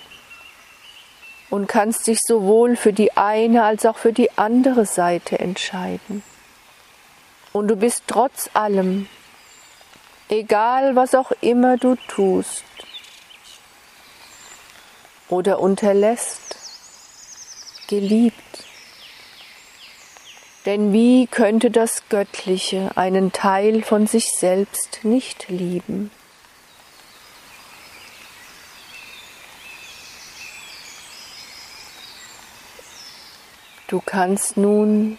und 1.50 1.68
kannst 1.68 2.08
dich 2.08 2.20
sowohl 2.26 2.76
für 2.76 2.94
die 2.94 3.18
eine 3.18 3.64
als 3.64 3.86
auch 3.86 3.98
für 3.98 4.14
die 4.14 4.38
andere 4.38 4.86
Seite 4.86 5.40
entscheiden. 5.40 6.24
Und 7.52 7.68
du 7.68 7.76
bist 7.76 8.04
trotz 8.08 8.50
allem, 8.54 9.08
egal 10.30 10.96
was 10.96 11.16
auch 11.16 11.32
immer 11.42 11.78
du 11.78 11.96
tust 12.08 12.64
oder 15.30 15.60
unterlässt, 15.60 16.58
geliebt 17.88 18.70
denn 20.66 20.92
wie 20.92 21.26
könnte 21.26 21.72
das 21.72 22.04
Göttliche 22.10 22.92
einen 22.96 23.32
Teil 23.32 23.82
von 23.82 24.08
sich 24.08 24.32
selbst 24.34 25.00
nicht 25.04 25.50
lieben? 25.50 26.12
Du 33.90 34.00
kannst 34.00 34.56
nun 34.56 35.18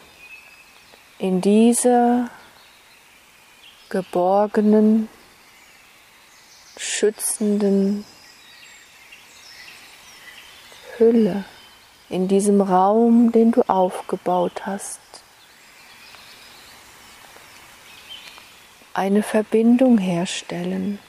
in 1.19 1.41
dieser 1.41 2.31
geborgenen, 3.89 5.09
schützenden 6.77 8.05
Hülle, 10.97 11.45
in 12.11 12.29
diesem 12.29 12.61
Raum, 12.61 13.33
den 13.33 13.51
du 13.51 13.63
aufgebaut 13.63 14.65
hast, 14.65 15.01
eine 18.95 19.25
Verbindung 19.25 19.99
herstellen. 19.99 21.01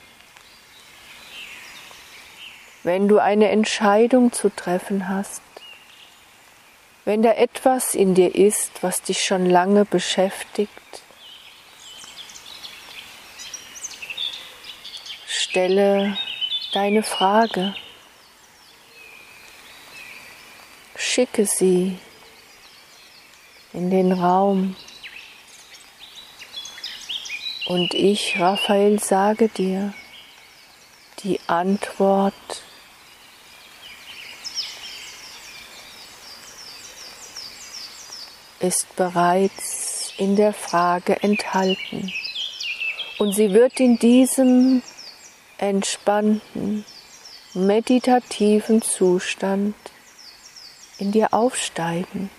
Wenn 2.81 3.07
du 3.07 3.19
eine 3.19 3.49
Entscheidung 3.49 4.31
zu 4.31 4.49
treffen 4.49 5.07
hast, 5.07 5.43
wenn 7.03 7.23
da 7.23 7.31
etwas 7.31 7.95
in 7.95 8.13
dir 8.13 8.35
ist, 8.35 8.83
was 8.83 9.01
dich 9.01 9.23
schon 9.23 9.47
lange 9.47 9.85
beschäftigt, 9.85 10.69
stelle 15.25 16.17
deine 16.73 17.01
Frage. 17.01 17.73
Schicke 20.95 21.45
sie 21.45 21.97
in 23.73 23.89
den 23.89 24.11
Raum. 24.11 24.75
Und 27.65 27.93
ich, 27.95 28.39
Raphael, 28.39 28.99
sage 28.99 29.49
dir, 29.49 29.93
die 31.23 31.39
Antwort 31.47 32.33
ist 38.61 38.95
bereits 38.95 40.13
in 40.17 40.35
der 40.35 40.53
Frage 40.53 41.21
enthalten. 41.23 42.13
Und 43.17 43.33
sie 43.33 43.53
wird 43.53 43.79
in 43.79 43.97
diesem 43.97 44.81
entspannten, 45.57 46.85
meditativen 47.53 48.81
Zustand 48.81 49.75
in 50.97 51.11
dir 51.11 51.33
aufsteigen. 51.33 52.29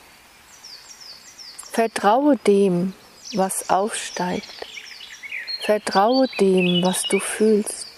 Vertraue 1.71 2.37
dem, 2.37 2.95
was 3.35 3.71
aufsteigt. 3.71 4.67
Vertraue 5.61 6.27
dem, 6.41 6.83
was 6.83 7.03
du 7.05 7.19
fühlst. 7.19 7.89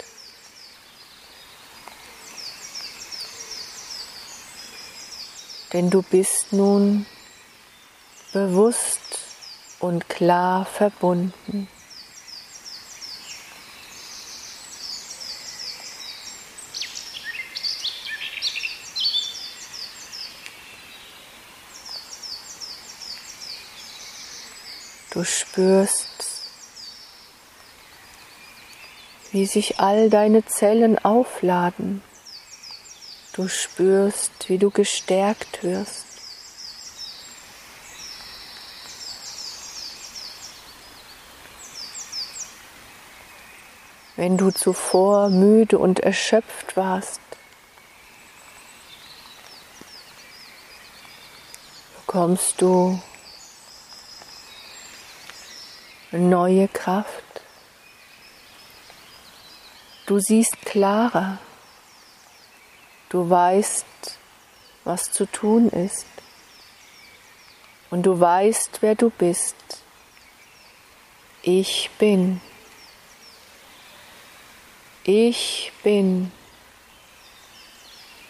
Denn 5.73 5.89
du 5.89 6.01
bist 6.03 6.53
nun 6.53 7.05
bewusst 8.35 9.19
und 9.79 10.09
klar 10.09 10.65
verbunden. 10.65 11.69
Du 25.11 25.23
spürst, 25.23 26.09
wie 29.31 29.45
sich 29.45 29.79
all 29.79 30.09
deine 30.09 30.45
Zellen 30.45 30.99
aufladen. 30.99 32.03
Du 33.31 33.47
spürst, 33.47 34.49
wie 34.49 34.57
du 34.57 34.71
gestärkt 34.71 35.63
wirst. 35.63 36.14
Wenn 44.15 44.37
du 44.37 44.49
zuvor 44.49 45.29
müde 45.29 45.77
und 45.77 45.99
erschöpft 45.99 46.77
warst, 46.77 47.19
bekommst 52.05 52.61
du 52.61 52.97
neue 56.11 56.69
Kraft. 56.69 57.41
Du 60.05 60.19
siehst 60.19 60.61
klarer. 60.61 61.39
Du 63.09 63.29
weißt, 63.29 63.85
was 64.85 65.11
zu 65.11 65.25
tun 65.25 65.69
ist. 65.69 66.05
Und 67.89 68.03
du 68.03 68.17
weißt, 68.17 68.81
wer 68.81 68.95
du 68.95 69.09
bist. 69.09 69.55
Ich 71.41 71.89
bin. 71.99 72.39
Ich 75.07 75.71
bin. 75.83 76.31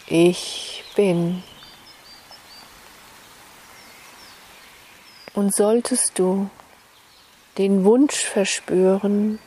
Ich 0.08 0.84
bin. 0.94 1.42
Und 5.34 5.56
solltest 5.56 6.20
du 6.20 6.50
den 7.58 7.86
Wunsch 7.86 8.26
verspüren, 8.26 9.40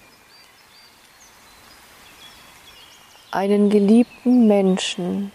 einen 3.30 3.68
geliebten 3.68 4.46
Menschen 4.46 5.30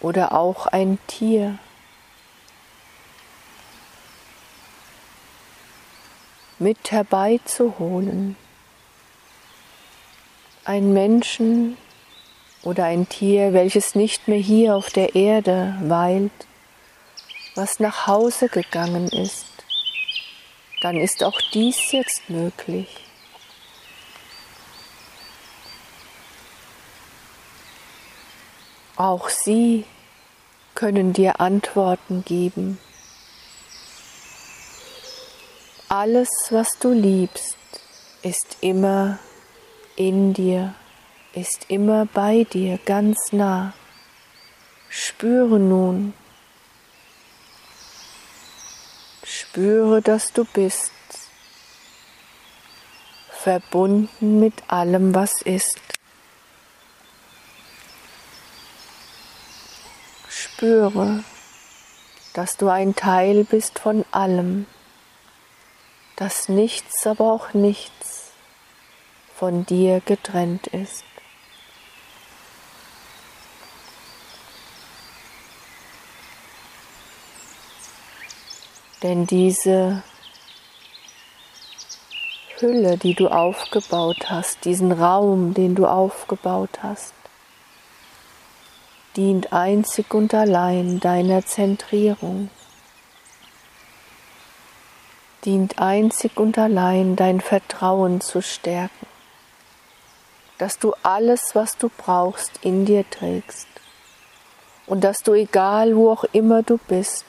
oder 0.00 0.32
auch 0.32 0.66
ein 0.66 0.98
Tier 1.08 1.58
mit 6.58 6.90
herbeizuholen. 6.90 8.36
Ein 10.64 10.92
Menschen 10.92 11.76
oder 12.62 12.84
ein 12.84 13.08
Tier, 13.08 13.52
welches 13.52 13.94
nicht 13.94 14.28
mehr 14.28 14.38
hier 14.38 14.74
auf 14.74 14.90
der 14.90 15.14
Erde 15.14 15.76
weilt, 15.82 16.32
was 17.54 17.80
nach 17.80 18.06
Hause 18.06 18.48
gegangen 18.48 19.08
ist, 19.08 19.46
dann 20.80 20.96
ist 20.96 21.24
auch 21.24 21.40
dies 21.52 21.92
jetzt 21.92 22.28
möglich. 22.28 22.88
Auch 28.96 29.28
sie 29.28 29.84
können 30.74 31.12
dir 31.12 31.40
Antworten 31.40 32.24
geben. 32.24 32.78
Alles, 35.90 36.28
was 36.50 36.78
du 36.78 36.92
liebst, 36.92 37.56
ist 38.22 38.58
immer 38.60 39.18
in 39.96 40.34
dir, 40.34 40.74
ist 41.32 41.64
immer 41.68 42.04
bei 42.04 42.44
dir, 42.44 42.78
ganz 42.84 43.32
nah. 43.32 43.72
Spüre 44.90 45.58
nun, 45.58 46.12
Spüre, 49.24 50.02
dass 50.02 50.34
du 50.34 50.44
bist, 50.44 50.92
verbunden 53.30 54.40
mit 54.40 54.54
allem, 54.68 55.14
was 55.14 55.40
ist. 55.40 55.80
Spüre, 60.28 61.24
dass 62.34 62.58
du 62.58 62.68
ein 62.68 62.94
Teil 62.94 63.44
bist 63.44 63.78
von 63.78 64.04
allem, 64.10 64.66
dass 66.18 66.48
nichts, 66.48 67.06
aber 67.06 67.32
auch 67.32 67.54
nichts 67.54 68.32
von 69.36 69.64
dir 69.64 70.00
getrennt 70.04 70.66
ist. 70.66 71.04
Denn 79.04 79.26
diese 79.26 80.02
Hülle, 82.58 82.98
die 82.98 83.14
du 83.14 83.28
aufgebaut 83.28 84.28
hast, 84.28 84.64
diesen 84.64 84.90
Raum, 84.90 85.54
den 85.54 85.76
du 85.76 85.86
aufgebaut 85.86 86.80
hast, 86.82 87.14
dient 89.14 89.52
einzig 89.52 90.12
und 90.12 90.34
allein 90.34 90.98
deiner 90.98 91.46
Zentrierung, 91.46 92.50
dient 95.44 95.78
einzig 95.78 96.36
und 96.36 96.58
allein 96.58 97.16
dein 97.16 97.40
Vertrauen 97.40 98.20
zu 98.20 98.42
stärken, 98.42 99.06
dass 100.58 100.78
du 100.78 100.94
alles, 101.02 101.54
was 101.54 101.76
du 101.76 101.88
brauchst, 101.88 102.58
in 102.62 102.84
dir 102.84 103.08
trägst. 103.08 103.68
Und 104.86 105.02
dass 105.02 105.22
du, 105.22 105.34
egal 105.34 105.94
wo 105.94 106.10
auch 106.10 106.24
immer 106.32 106.62
du 106.62 106.78
bist, 106.78 107.26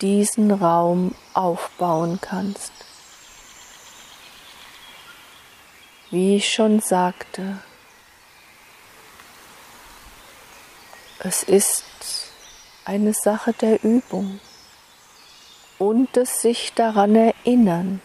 diesen 0.00 0.52
Raum 0.52 1.14
aufbauen 1.34 2.20
kannst. 2.20 2.72
Wie 6.10 6.36
ich 6.36 6.52
schon 6.52 6.80
sagte, 6.80 7.58
es 11.18 11.42
ist 11.42 11.84
eine 12.84 13.12
Sache 13.12 13.52
der 13.52 13.82
Übung 13.82 14.40
und 15.78 16.16
des 16.16 16.40
sich 16.40 16.72
daran 16.74 17.14
erinnern 17.14 18.00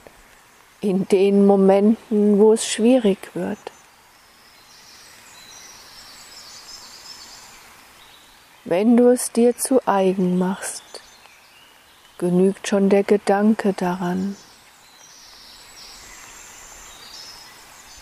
in 0.81 1.07
den 1.07 1.45
Momenten, 1.45 2.39
wo 2.39 2.53
es 2.53 2.67
schwierig 2.67 3.33
wird. 3.33 3.57
Wenn 8.65 8.97
du 8.97 9.09
es 9.09 9.31
dir 9.31 9.57
zu 9.57 9.85
eigen 9.87 10.37
machst, 10.37 10.83
genügt 12.17 12.67
schon 12.67 12.89
der 12.89 13.03
Gedanke 13.03 13.73
daran, 13.73 14.35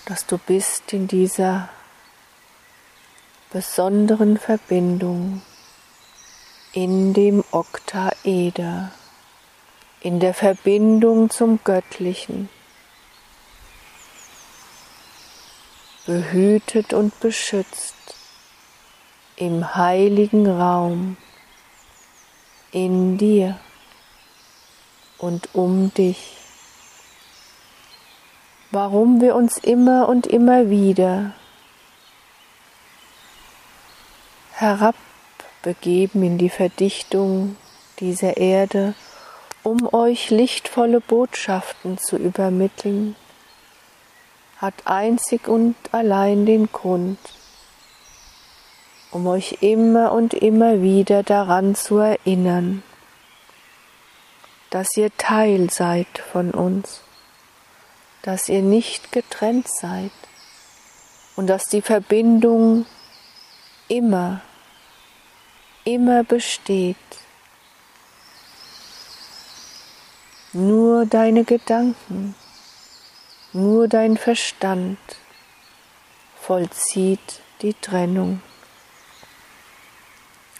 dass 0.05 0.25
du 0.25 0.37
bist 0.37 0.91
in 0.93 1.07
dieser 1.07 1.69
besonderen 3.51 4.37
Verbindung 4.37 5.41
in 6.73 7.13
dem 7.13 7.43
Oktaeder, 7.51 8.91
in 10.01 10.19
der 10.19 10.33
Verbindung 10.33 11.29
zum 11.29 11.59
Göttlichen, 11.63 12.49
behütet 16.05 16.93
und 16.93 17.19
beschützt 17.19 18.15
im 19.35 19.75
heiligen 19.75 20.47
Raum 20.47 21.17
in 22.71 23.17
dir 23.17 23.59
und 25.19 25.53
um 25.53 25.93
dich. 25.93 26.37
Warum 28.71 29.21
wir 29.21 29.35
uns 29.35 29.57
immer 29.57 30.07
und 30.07 30.25
immer 30.25 30.69
wieder 30.69 31.33
herabbegeben 34.53 36.23
in 36.23 36.37
die 36.37 36.49
Verdichtung 36.49 37.57
dieser 37.99 38.37
Erde, 38.37 38.95
um 39.63 39.93
euch 39.93 40.29
lichtvolle 40.29 41.01
Botschaften 41.01 41.97
zu 41.97 42.17
übermitteln, 42.17 43.15
hat 44.57 44.73
einzig 44.85 45.47
und 45.47 45.75
allein 45.91 46.45
den 46.45 46.71
Grund, 46.71 47.19
um 49.11 49.27
euch 49.27 49.57
immer 49.61 50.11
und 50.11 50.33
immer 50.33 50.81
wieder 50.81 51.23
daran 51.23 51.75
zu 51.75 51.97
erinnern, 51.97 52.83
dass 54.69 54.95
ihr 54.95 55.15
Teil 55.17 55.69
seid 55.69 56.07
von 56.31 56.51
uns, 56.51 57.01
dass 58.21 58.49
ihr 58.49 58.61
nicht 58.61 59.11
getrennt 59.11 59.67
seid 59.67 60.11
und 61.35 61.47
dass 61.47 61.65
die 61.65 61.81
Verbindung 61.81 62.85
immer, 63.87 64.41
immer 65.83 66.23
besteht. 66.23 66.95
Nur 70.53 71.05
deine 71.05 71.45
Gedanken, 71.45 72.35
nur 73.53 73.87
dein 73.87 74.17
Verstand 74.17 74.97
vollzieht 76.35 77.39
die 77.61 77.73
Trennung. 77.73 78.41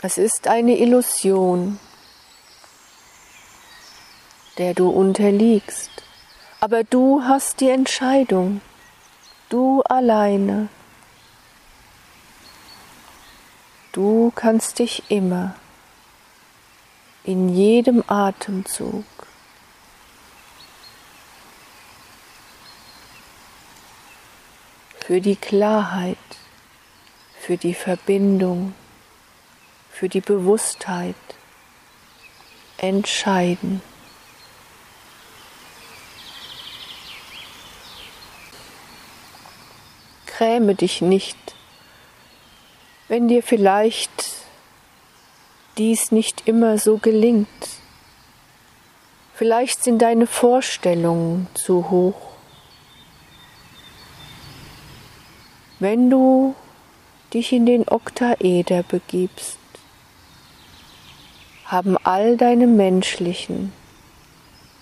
Es 0.02 0.18
ist 0.18 0.48
eine 0.48 0.78
Illusion, 0.78 1.78
der 4.58 4.74
du 4.76 4.90
unterliegst, 4.90 5.92
aber 6.62 6.86
du 6.86 7.24
hast 7.24 7.60
die 7.60 7.70
Entscheidung, 7.70 8.62
du 9.50 9.82
alleine. 9.82 10.70
Du 13.92 14.32
kannst 14.36 14.80
dich 14.80 15.04
immer 15.10 15.54
in 17.26 17.50
jedem 17.50 18.06
Atemzug 18.08 19.04
für 25.12 25.20
die 25.20 25.36
Klarheit, 25.36 26.16
für 27.38 27.58
die 27.58 27.74
Verbindung 27.74 28.74
für 29.90 30.08
die 30.08 30.22
Bewusstheit 30.22 31.16
entscheiden. 32.78 33.82
Gräme 40.28 40.76
dich 40.76 41.02
nicht, 41.02 41.38
wenn 43.10 43.28
dir 43.28 43.44
vielleicht 43.44 44.32
dies 45.78 46.14
nicht 46.14 46.48
immer 46.48 46.78
so 46.78 46.98
gelingt. 46.98 47.68
Vielleicht 49.36 49.84
sind 49.84 50.02
deine 50.02 50.26
Vorstellungen 50.26 51.50
zu 51.54 51.90
hoch. 51.90 52.31
Wenn 55.82 56.12
du 56.12 56.54
dich 57.34 57.52
in 57.52 57.66
den 57.66 57.88
Oktaeder 57.88 58.84
begibst, 58.84 59.58
haben 61.66 61.98
all 62.04 62.38
deine 62.38 62.68
menschlichen 62.68 63.74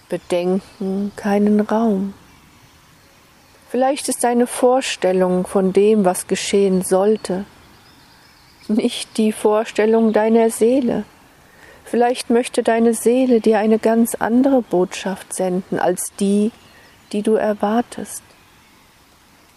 Bedenken 0.09 1.13
keinen 1.15 1.62
Raum. 1.62 2.13
Vielleicht 3.69 4.09
ist 4.09 4.25
deine 4.25 4.45
Vorstellung 4.45 5.47
von 5.47 5.71
dem, 5.71 6.03
was 6.03 6.27
geschehen 6.27 6.81
sollte, 6.81 7.45
nicht 8.67 9.17
die 9.17 9.31
Vorstellung 9.31 10.12
deiner 10.12 10.49
Seele. 10.49 11.05
Vielleicht 11.85 12.29
möchte 12.29 12.62
deine 12.62 12.93
Seele 12.93 13.39
dir 13.39 13.59
eine 13.59 13.79
ganz 13.79 14.15
andere 14.15 14.62
Botschaft 14.63 15.33
senden 15.33 15.79
als 15.79 16.12
die, 16.19 16.51
die 17.13 17.21
du 17.21 17.35
erwartest. 17.35 18.21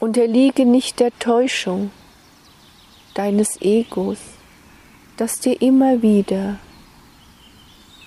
Unterliege 0.03 0.67
nicht 0.67 0.99
der 0.99 1.17
Täuschung 1.21 1.93
deines 3.15 3.61
Egos, 3.61 4.19
das 5.17 5.39
dir 5.39 5.63
immer 5.63 6.03
wieder 6.03 6.59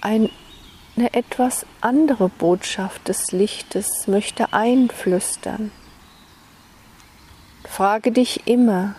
eine 0.02 0.30
etwas 1.14 1.66
andere 1.80 2.28
Botschaft 2.28 3.08
des 3.08 3.32
Lichtes 3.32 4.08
möchte 4.08 4.52
einflüstern. 4.52 5.72
Frage 7.64 8.12
dich 8.12 8.46
immer, 8.46 8.96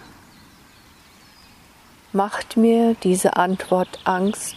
macht 2.15 2.57
mir 2.57 2.95
diese 3.03 3.37
Antwort 3.37 4.01
Angst? 4.05 4.57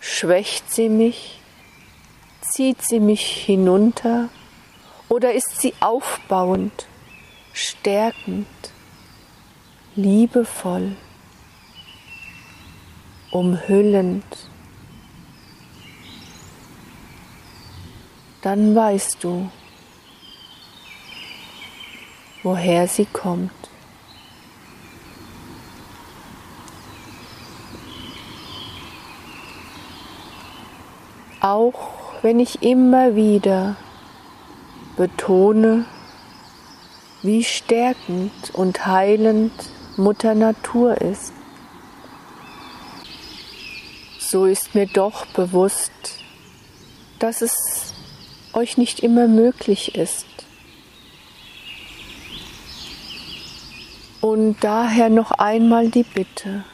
Schwächt 0.00 0.70
sie 0.70 0.90
mich? 0.90 1.40
Zieht 2.42 2.82
sie 2.82 3.00
mich 3.00 3.22
hinunter? 3.22 4.28
Oder 5.14 5.32
ist 5.32 5.60
sie 5.60 5.74
aufbauend, 5.78 6.88
stärkend, 7.52 8.48
liebevoll, 9.94 10.96
umhüllend? 13.30 14.24
dann 18.42 18.74
weißt 18.74 19.22
du, 19.24 19.48
woher 22.42 22.88
sie 22.88 23.06
kommt. 23.06 23.52
Auch 31.40 31.92
wenn 32.20 32.40
ich 32.40 32.62
immer 32.62 33.16
wieder 33.16 33.76
betone, 34.96 35.84
wie 37.22 37.42
stärkend 37.42 38.50
und 38.52 38.86
heilend 38.86 39.52
Mutter 39.96 40.34
Natur 40.34 41.00
ist, 41.00 41.32
so 44.18 44.46
ist 44.46 44.74
mir 44.74 44.86
doch 44.86 45.26
bewusst, 45.26 45.92
dass 47.18 47.40
es 47.40 47.94
euch 48.52 48.76
nicht 48.76 49.00
immer 49.00 49.28
möglich 49.28 49.94
ist. 49.94 50.26
Und 54.20 54.56
daher 54.62 55.08
noch 55.08 55.30
einmal 55.32 55.90
die 55.90 56.02
Bitte, 56.02 56.64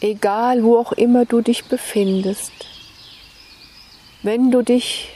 egal 0.00 0.64
wo 0.64 0.78
auch 0.78 0.92
immer 0.92 1.24
du 1.24 1.40
dich 1.40 1.64
befindest, 1.64 2.52
wenn 4.22 4.50
du 4.50 4.62
dich 4.62 5.08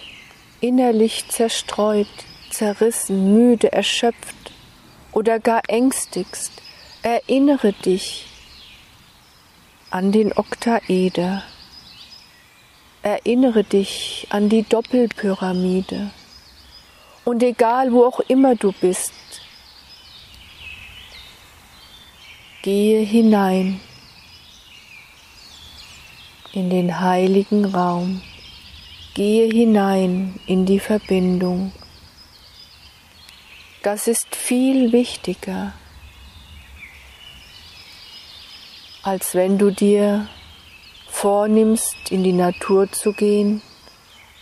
innerlich 0.64 1.28
zerstreut, 1.28 2.08
zerrissen, 2.50 3.34
müde, 3.34 3.72
erschöpft 3.72 4.52
oder 5.12 5.38
gar 5.38 5.62
ängstigst, 5.68 6.52
erinnere 7.02 7.72
dich 7.72 8.26
an 9.90 10.12
den 10.12 10.32
Oktaeder 10.36 11.42
erinnere 13.04 13.64
dich 13.64 14.26
an 14.30 14.48
die 14.48 14.62
Doppelpyramide. 14.62 16.10
Und 17.24 17.42
egal 17.42 17.92
wo 17.92 18.04
auch 18.06 18.20
immer 18.20 18.54
du 18.56 18.72
bist, 18.72 19.12
gehe 22.62 23.04
hinein 23.04 23.78
in 26.52 26.70
den 26.70 26.98
heiligen 27.00 27.66
Raum, 27.66 28.22
gehe 29.14 29.48
hinein 29.48 30.40
in 30.46 30.66
die 30.66 30.80
Verbindung. 30.80 31.72
Das 33.82 34.08
ist 34.08 34.34
viel 34.34 34.92
wichtiger, 34.92 35.72
als 39.02 39.34
wenn 39.34 39.56
du 39.56 39.70
dir 39.70 40.26
vornimmst, 41.08 42.10
in 42.10 42.24
die 42.24 42.32
Natur 42.32 42.90
zu 42.90 43.12
gehen 43.12 43.62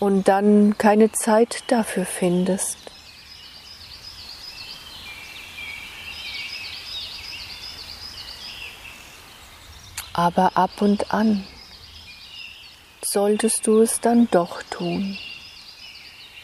und 0.01 0.27
dann 0.27 0.79
keine 0.79 1.13
Zeit 1.13 1.65
dafür 1.67 2.07
findest. 2.07 2.79
Aber 10.15 10.57
ab 10.57 10.81
und 10.81 11.13
an 11.13 11.45
solltest 13.05 13.67
du 13.67 13.81
es 13.81 14.01
dann 14.01 14.29
doch 14.31 14.63
tun, 14.65 15.19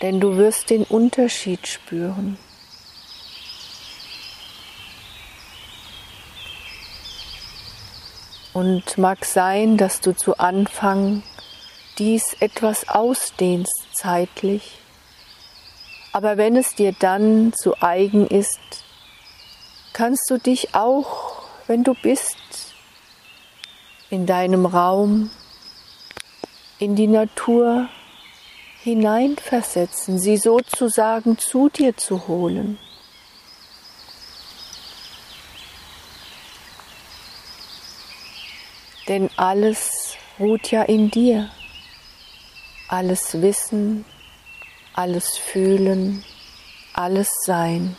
denn 0.03 0.21
du 0.21 0.37
wirst 0.37 0.71
den 0.71 0.85
Unterschied 0.85 1.67
spüren. 1.67 2.39
Und 8.53 8.99
mag 8.99 9.25
sein, 9.25 9.77
dass 9.77 10.01
du 10.01 10.17
zu 10.17 10.39
Anfang 10.39 11.23
dies 11.99 12.37
etwas 12.41 12.89
ausdehnst 12.89 13.89
zeitlich, 13.95 14.81
aber 16.13 16.37
wenn 16.37 16.57
es 16.57 16.75
dir 16.75 16.93
dann 16.99 17.53
zu 17.53 17.81
eigen 17.81 18.27
ist, 18.27 18.59
kannst 19.93 20.29
du 20.31 20.39
dich 20.39 20.75
auch, 20.75 21.43
wenn 21.67 21.85
du 21.85 21.95
bist, 21.95 22.37
in 24.11 24.27
deinem 24.27 24.65
Raum 24.65 25.31
in 26.79 26.95
die 26.95 27.07
Natur 27.07 27.89
hineinversetzen, 28.83 30.19
sie 30.19 30.37
sozusagen 30.37 31.39
zu 31.39 31.69
dir 31.69 31.97
zu 31.97 32.29
holen. 32.29 32.79
Denn 39.09 39.31
alles 39.37 40.17
ruht 40.39 40.71
ja 40.71 40.83
in 40.83 41.11
dir. 41.11 41.51
Alles 42.89 43.41
Wissen, 43.41 44.05
alles 44.95 45.37
Fühlen, 45.37 46.25
alles 46.93 47.29
Sein. 47.45 47.97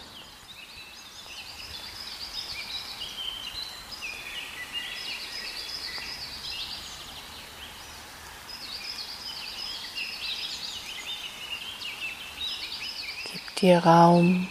Dir 13.62 13.80
Raum, 13.80 14.48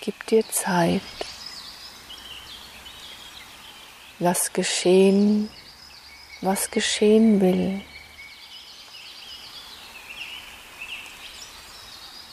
gib 0.00 0.26
dir 0.26 0.46
Zeit. 0.48 1.02
Lass 4.18 4.52
geschehen, 4.52 5.48
was 6.40 6.70
geschehen 6.70 7.40
will. 7.40 7.80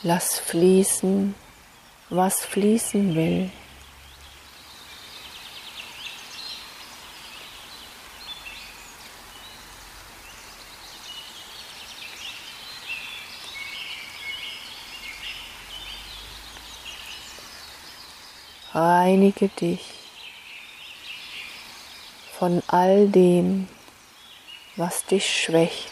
Lass 0.02 0.38
fließen, 0.38 1.34
was 2.10 2.44
fließen 2.44 3.14
will. 3.14 3.50
Reinige 18.78 19.48
dich 19.48 19.80
von 22.38 22.62
all 22.68 23.08
dem, 23.08 23.66
was 24.76 25.04
dich 25.04 25.28
schwächt. 25.28 25.90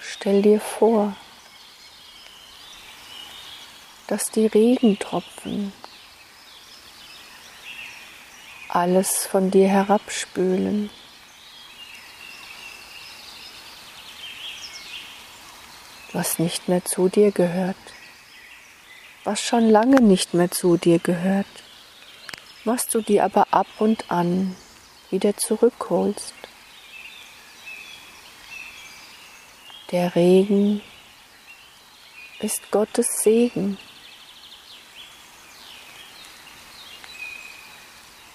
Stell 0.00 0.42
dir 0.42 0.58
vor, 0.58 1.14
dass 4.12 4.30
die 4.30 4.46
Regentropfen 4.46 5.72
alles 8.68 9.26
von 9.26 9.50
dir 9.50 9.68
herabspülen. 9.68 10.90
was 16.12 16.38
nicht 16.38 16.68
mehr 16.68 16.84
zu 16.84 17.08
dir 17.08 17.32
gehört, 17.32 17.74
was 19.24 19.40
schon 19.40 19.70
lange 19.70 20.02
nicht 20.02 20.34
mehr 20.34 20.50
zu 20.50 20.76
dir 20.76 20.98
gehört, 20.98 21.46
was 22.66 22.86
du 22.88 23.00
dir 23.00 23.24
aber 23.24 23.46
ab 23.50 23.66
und 23.78 24.10
an 24.10 24.54
wieder 25.08 25.38
zurückholst. 25.38 26.34
Der 29.90 30.14
Regen 30.14 30.82
ist 32.40 32.70
Gottes 32.70 33.06
Segen. 33.22 33.78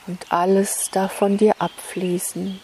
Und 0.08 0.32
alles 0.32 0.90
darf 0.92 1.12
von 1.12 1.38
dir 1.38 1.56
abfließen. 1.60 2.60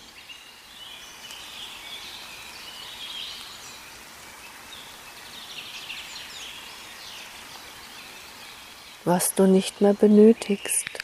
was 9.05 9.33
du 9.35 9.47
nicht 9.47 9.81
mehr 9.81 9.93
benötigst. 9.93 11.02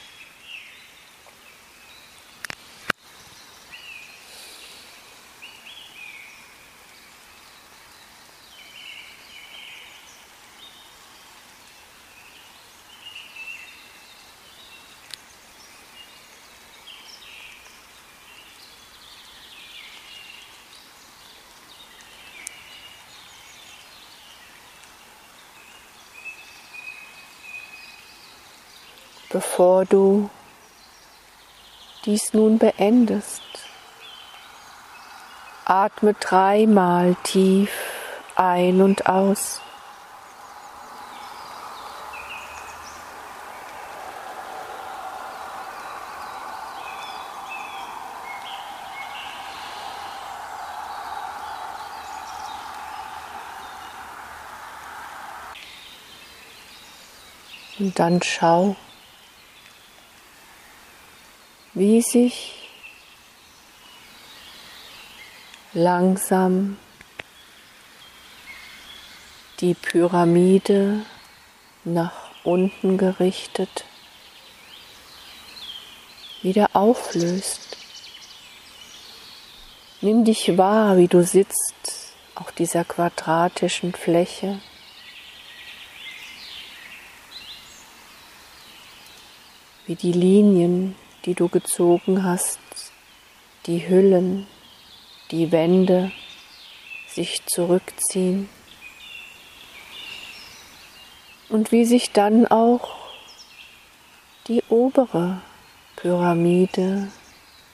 Bevor 29.30 29.86
du 29.86 30.30
dies 32.06 32.34
nun 32.34 32.58
beendest. 32.58 33.42
Atme 35.66 36.16
dreimal 36.16 37.16
tief 37.24 37.70
ein 38.36 38.82
und 38.82 39.06
aus. 39.08 39.62
Und 57.78 57.98
dann 57.98 58.22
schau, 58.22 58.76
wie 61.80 62.02
sich 62.02 62.68
langsam 65.72 66.78
die 69.62 69.76
Pyramide 69.76 71.06
nach 71.86 72.32
unten 72.44 72.98
gerichtet 72.98 73.86
wieder 76.42 76.72
auflöst. 76.74 77.78
Nimm 80.02 80.26
dich 80.26 80.58
wahr, 80.58 80.98
wie 80.98 81.08
du 81.08 81.24
sitzt 81.24 82.14
auf 82.36 82.52
dieser 82.52 82.84
quadratischen 82.84 83.94
Fläche. 83.94 84.60
Wie 89.86 89.96
die 89.96 90.12
Linien 90.12 90.98
die 91.26 91.34
du 91.34 91.50
gezogen 91.50 92.24
hast, 92.24 92.60
die 93.66 93.88
Hüllen, 93.88 94.48
die 95.32 95.52
Wände 95.52 96.12
sich 97.08 97.46
zurückziehen 97.46 98.50
und 101.50 101.72
wie 101.72 101.86
sich 101.86 102.12
dann 102.12 102.48
auch 102.48 102.96
die 104.48 104.64
obere 104.70 105.42
Pyramide 105.96 107.12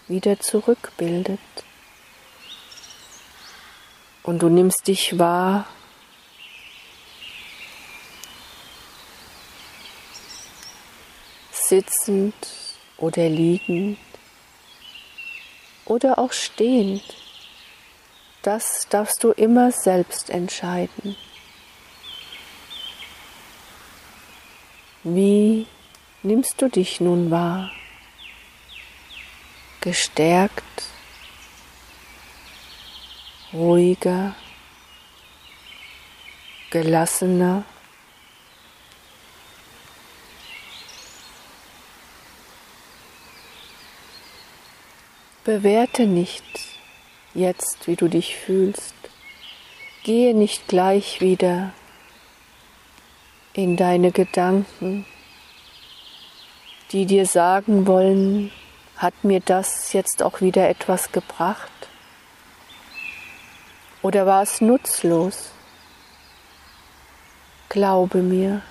wieder 0.07 0.39
zurückbildet. 0.39 1.39
Und 4.23 4.41
du 4.41 4.49
nimmst 4.49 4.87
dich 4.87 5.19
wahr, 5.19 5.67
sitzend 11.51 12.33
oder 12.97 13.29
liegend 13.29 13.97
oder 15.85 16.19
auch 16.19 16.33
stehend. 16.33 17.03
Das 18.41 18.87
darfst 18.89 19.23
du 19.23 19.31
immer 19.31 19.71
selbst 19.71 20.29
entscheiden. 20.29 21.15
Wie 25.03 25.67
nimmst 26.23 26.61
du 26.61 26.69
dich 26.69 26.99
nun 26.99 27.31
wahr? 27.31 27.71
gestärkt, 29.85 30.89
ruhiger, 33.53 34.33
gelassener. 36.71 37.63
Bewerte 45.45 46.07
nicht 46.07 46.43
jetzt, 47.35 47.85
wie 47.85 47.95
du 47.95 48.07
dich 48.07 48.35
fühlst. 48.35 48.95
Gehe 50.01 50.33
nicht 50.33 50.67
gleich 50.67 51.21
wieder 51.21 51.71
in 53.53 53.77
deine 53.77 54.11
Gedanken, 54.11 55.05
die 56.91 57.05
dir 57.05 57.27
sagen 57.27 57.85
wollen, 57.85 58.51
hat 58.97 59.23
mir 59.23 59.39
das 59.39 59.93
jetzt 59.93 60.23
auch 60.23 60.41
wieder 60.41 60.67
etwas 60.67 61.11
gebracht? 61.11 61.71
Oder 64.01 64.25
war 64.25 64.41
es 64.41 64.61
nutzlos? 64.61 65.51
Glaube 67.69 68.23
mir, 68.23 68.63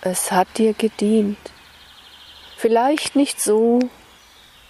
es 0.00 0.32
hat 0.32 0.48
dir 0.56 0.72
gedient. 0.72 1.36
Vielleicht 2.56 3.14
nicht 3.14 3.38
so, 3.38 3.90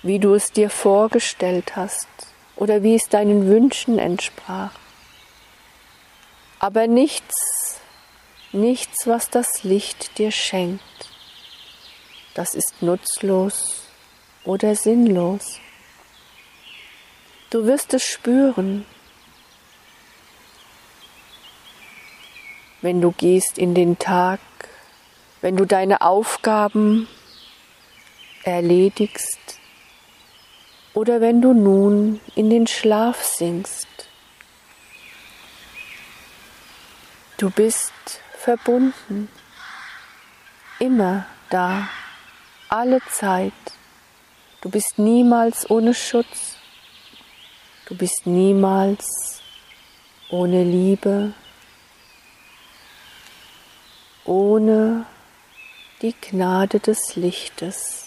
wie 0.02 0.18
du 0.18 0.34
es 0.34 0.50
dir 0.52 0.70
vorgestellt 0.70 1.76
hast 1.76 2.08
oder 2.56 2.82
wie 2.82 2.94
es 2.94 3.08
deinen 3.08 3.46
Wünschen 3.46 3.98
entsprach. 3.98 4.72
Aber 6.58 6.86
nichts, 6.86 7.80
nichts, 8.52 9.06
was 9.06 9.30
das 9.30 9.62
Licht 9.62 10.18
dir 10.18 10.30
schenkt, 10.30 10.82
das 12.34 12.54
ist 12.54 12.82
nutzlos 12.82 13.82
oder 14.44 14.74
sinnlos. 14.74 15.58
Du 17.50 17.66
wirst 17.66 17.94
es 17.94 18.04
spüren, 18.04 18.86
wenn 22.80 23.00
du 23.00 23.12
gehst 23.12 23.58
in 23.58 23.74
den 23.74 23.98
Tag, 23.98 24.40
wenn 25.40 25.56
du 25.56 25.66
deine 25.66 26.00
Aufgaben 26.00 27.08
erledigst, 28.44 29.61
oder 30.94 31.20
wenn 31.20 31.40
du 31.40 31.52
nun 31.52 32.20
in 32.34 32.50
den 32.50 32.66
Schlaf 32.66 33.22
sinkst. 33.22 33.88
Du 37.38 37.50
bist 37.50 37.92
verbunden, 38.38 39.28
immer 40.78 41.26
da, 41.50 41.88
alle 42.68 43.00
Zeit. 43.10 43.52
Du 44.60 44.70
bist 44.70 44.98
niemals 44.98 45.68
ohne 45.70 45.94
Schutz. 45.94 46.56
Du 47.86 47.96
bist 47.96 48.26
niemals 48.26 49.42
ohne 50.30 50.62
Liebe, 50.62 51.34
ohne 54.24 55.04
die 56.00 56.14
Gnade 56.20 56.80
des 56.80 57.16
Lichtes 57.16 58.01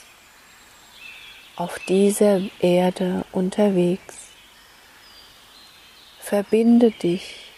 auf 1.55 1.79
dieser 1.79 2.41
Erde 2.59 3.25
unterwegs. 3.31 4.15
Verbinde 6.19 6.91
dich. 6.91 7.51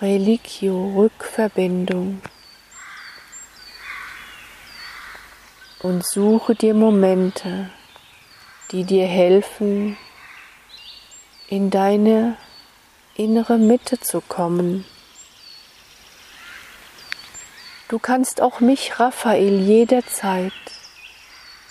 Religio, 0.00 0.94
Rückverbindung. 0.96 2.22
Und 5.82 6.06
suche 6.06 6.54
dir 6.54 6.74
Momente, 6.74 7.70
die 8.70 8.84
dir 8.84 9.06
helfen, 9.06 9.96
in 11.48 11.70
deine 11.70 12.36
innere 13.16 13.58
Mitte 13.58 13.98
zu 13.98 14.20
kommen. 14.20 14.86
Du 17.88 17.98
kannst 17.98 18.40
auch 18.40 18.60
mich, 18.60 19.00
Raphael, 19.00 19.60
jederzeit 19.60 20.52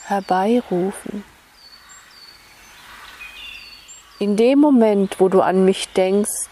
herbeirufen. 0.10 1.24
In 4.18 4.36
dem 4.36 4.60
Moment, 4.60 5.20
wo 5.20 5.30
du 5.30 5.41
an 5.41 5.64
mich 5.64 5.89
denkst, 5.89 6.49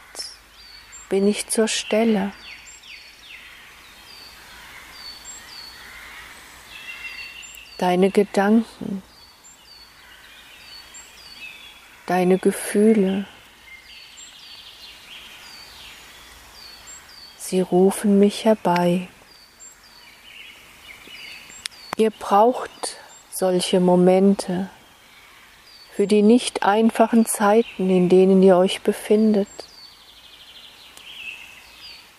bin 1.09 1.27
ich 1.27 1.47
zur 1.47 1.67
Stelle. 1.67 2.31
Deine 7.77 8.09
Gedanken, 8.09 9.03
deine 12.05 12.37
Gefühle, 12.39 13.25
sie 17.37 17.61
rufen 17.61 18.19
mich 18.19 18.45
herbei. 18.45 19.07
Ihr 21.97 22.11
braucht 22.11 22.97
solche 23.37 23.79
Momente, 23.79 24.69
für 25.91 26.07
die 26.07 26.23
nicht 26.23 26.63
einfachen 26.63 27.25
Zeiten, 27.25 27.89
in 27.89 28.09
denen 28.09 28.41
ihr 28.41 28.57
euch 28.57 28.81
befindet, 28.81 29.47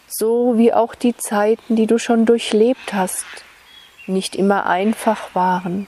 so 0.07 0.57
wie 0.57 0.73
auch 0.73 0.95
die 0.95 1.17
Zeiten, 1.17 1.77
die 1.77 1.87
du 1.87 1.99
schon 1.99 2.25
durchlebt 2.25 2.93
hast, 2.93 3.27
nicht 4.07 4.37
immer 4.37 4.67
einfach 4.67 5.35
waren. 5.35 5.87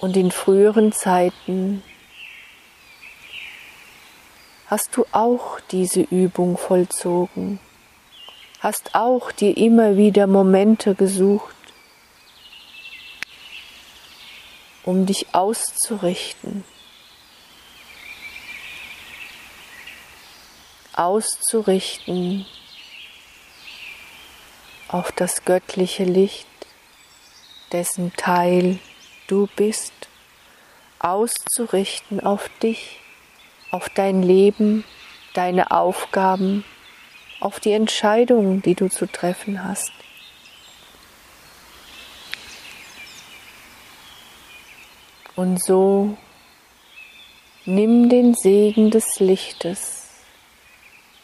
Und 0.00 0.16
in 0.16 0.30
früheren 0.30 0.92
Zeiten 0.92 1.82
hast 4.66 4.96
du 4.96 5.04
auch 5.12 5.60
diese 5.70 6.00
Übung 6.00 6.58
vollzogen 6.58 7.60
hast 8.62 8.94
auch 8.94 9.32
dir 9.32 9.56
immer 9.56 9.96
wieder 9.96 10.28
Momente 10.28 10.94
gesucht, 10.94 11.56
um 14.84 15.04
dich 15.04 15.34
auszurichten, 15.34 16.62
auszurichten 20.94 22.46
auf 24.86 25.10
das 25.10 25.44
göttliche 25.44 26.04
Licht, 26.04 26.46
dessen 27.72 28.12
Teil 28.16 28.78
du 29.26 29.48
bist, 29.56 29.92
auszurichten 31.00 32.20
auf 32.20 32.48
dich, 32.62 33.00
auf 33.72 33.88
dein 33.88 34.22
Leben, 34.22 34.84
deine 35.34 35.72
Aufgaben, 35.72 36.64
auf 37.42 37.58
die 37.58 37.72
Entscheidungen, 37.72 38.62
die 38.62 38.74
du 38.74 38.88
zu 38.88 39.06
treffen 39.06 39.64
hast. 39.64 39.92
Und 45.34 45.62
so 45.62 46.16
nimm 47.64 48.08
den 48.08 48.34
Segen 48.34 48.90
des 48.90 49.18
Lichtes 49.18 50.08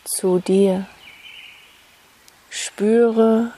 zu 0.05 0.41
dir. 0.41 0.87
Spüre 2.51 3.53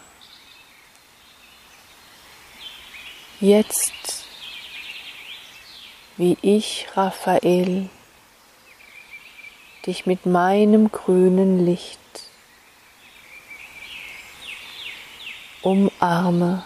jetzt, 3.40 4.26
wie 6.16 6.36
ich, 6.42 6.88
Raphael, 6.94 7.88
dich 9.86 10.04
mit 10.04 10.26
meinem 10.26 10.90
grünen 10.90 11.64
Licht 11.64 11.99
umarme. 15.62 16.64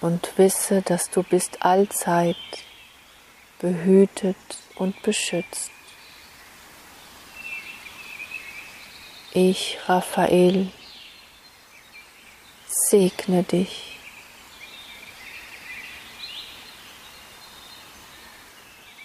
Und 0.00 0.38
wisse, 0.38 0.82
dass 0.82 1.10
du 1.10 1.22
bist 1.22 1.62
allzeit 1.62 2.36
behütet 3.58 4.36
und 4.76 5.00
beschützt. 5.02 5.70
Ich, 9.32 9.78
Raphael, 9.86 10.70
segne 12.66 13.42
dich. 13.42 13.98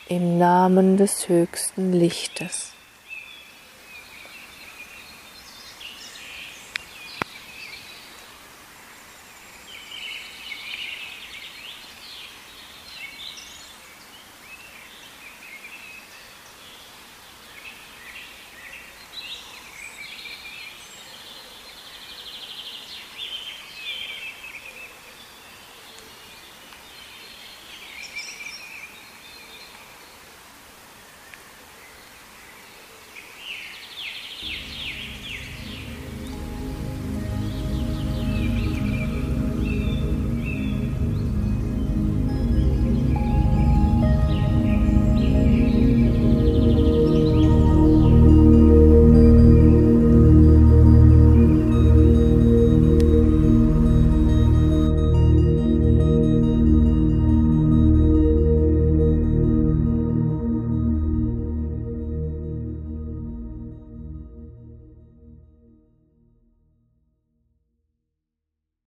Im 0.08 0.38
Namen 0.38 0.98
des 0.98 1.28
höchsten 1.30 1.94
Lichtes. 1.94 2.71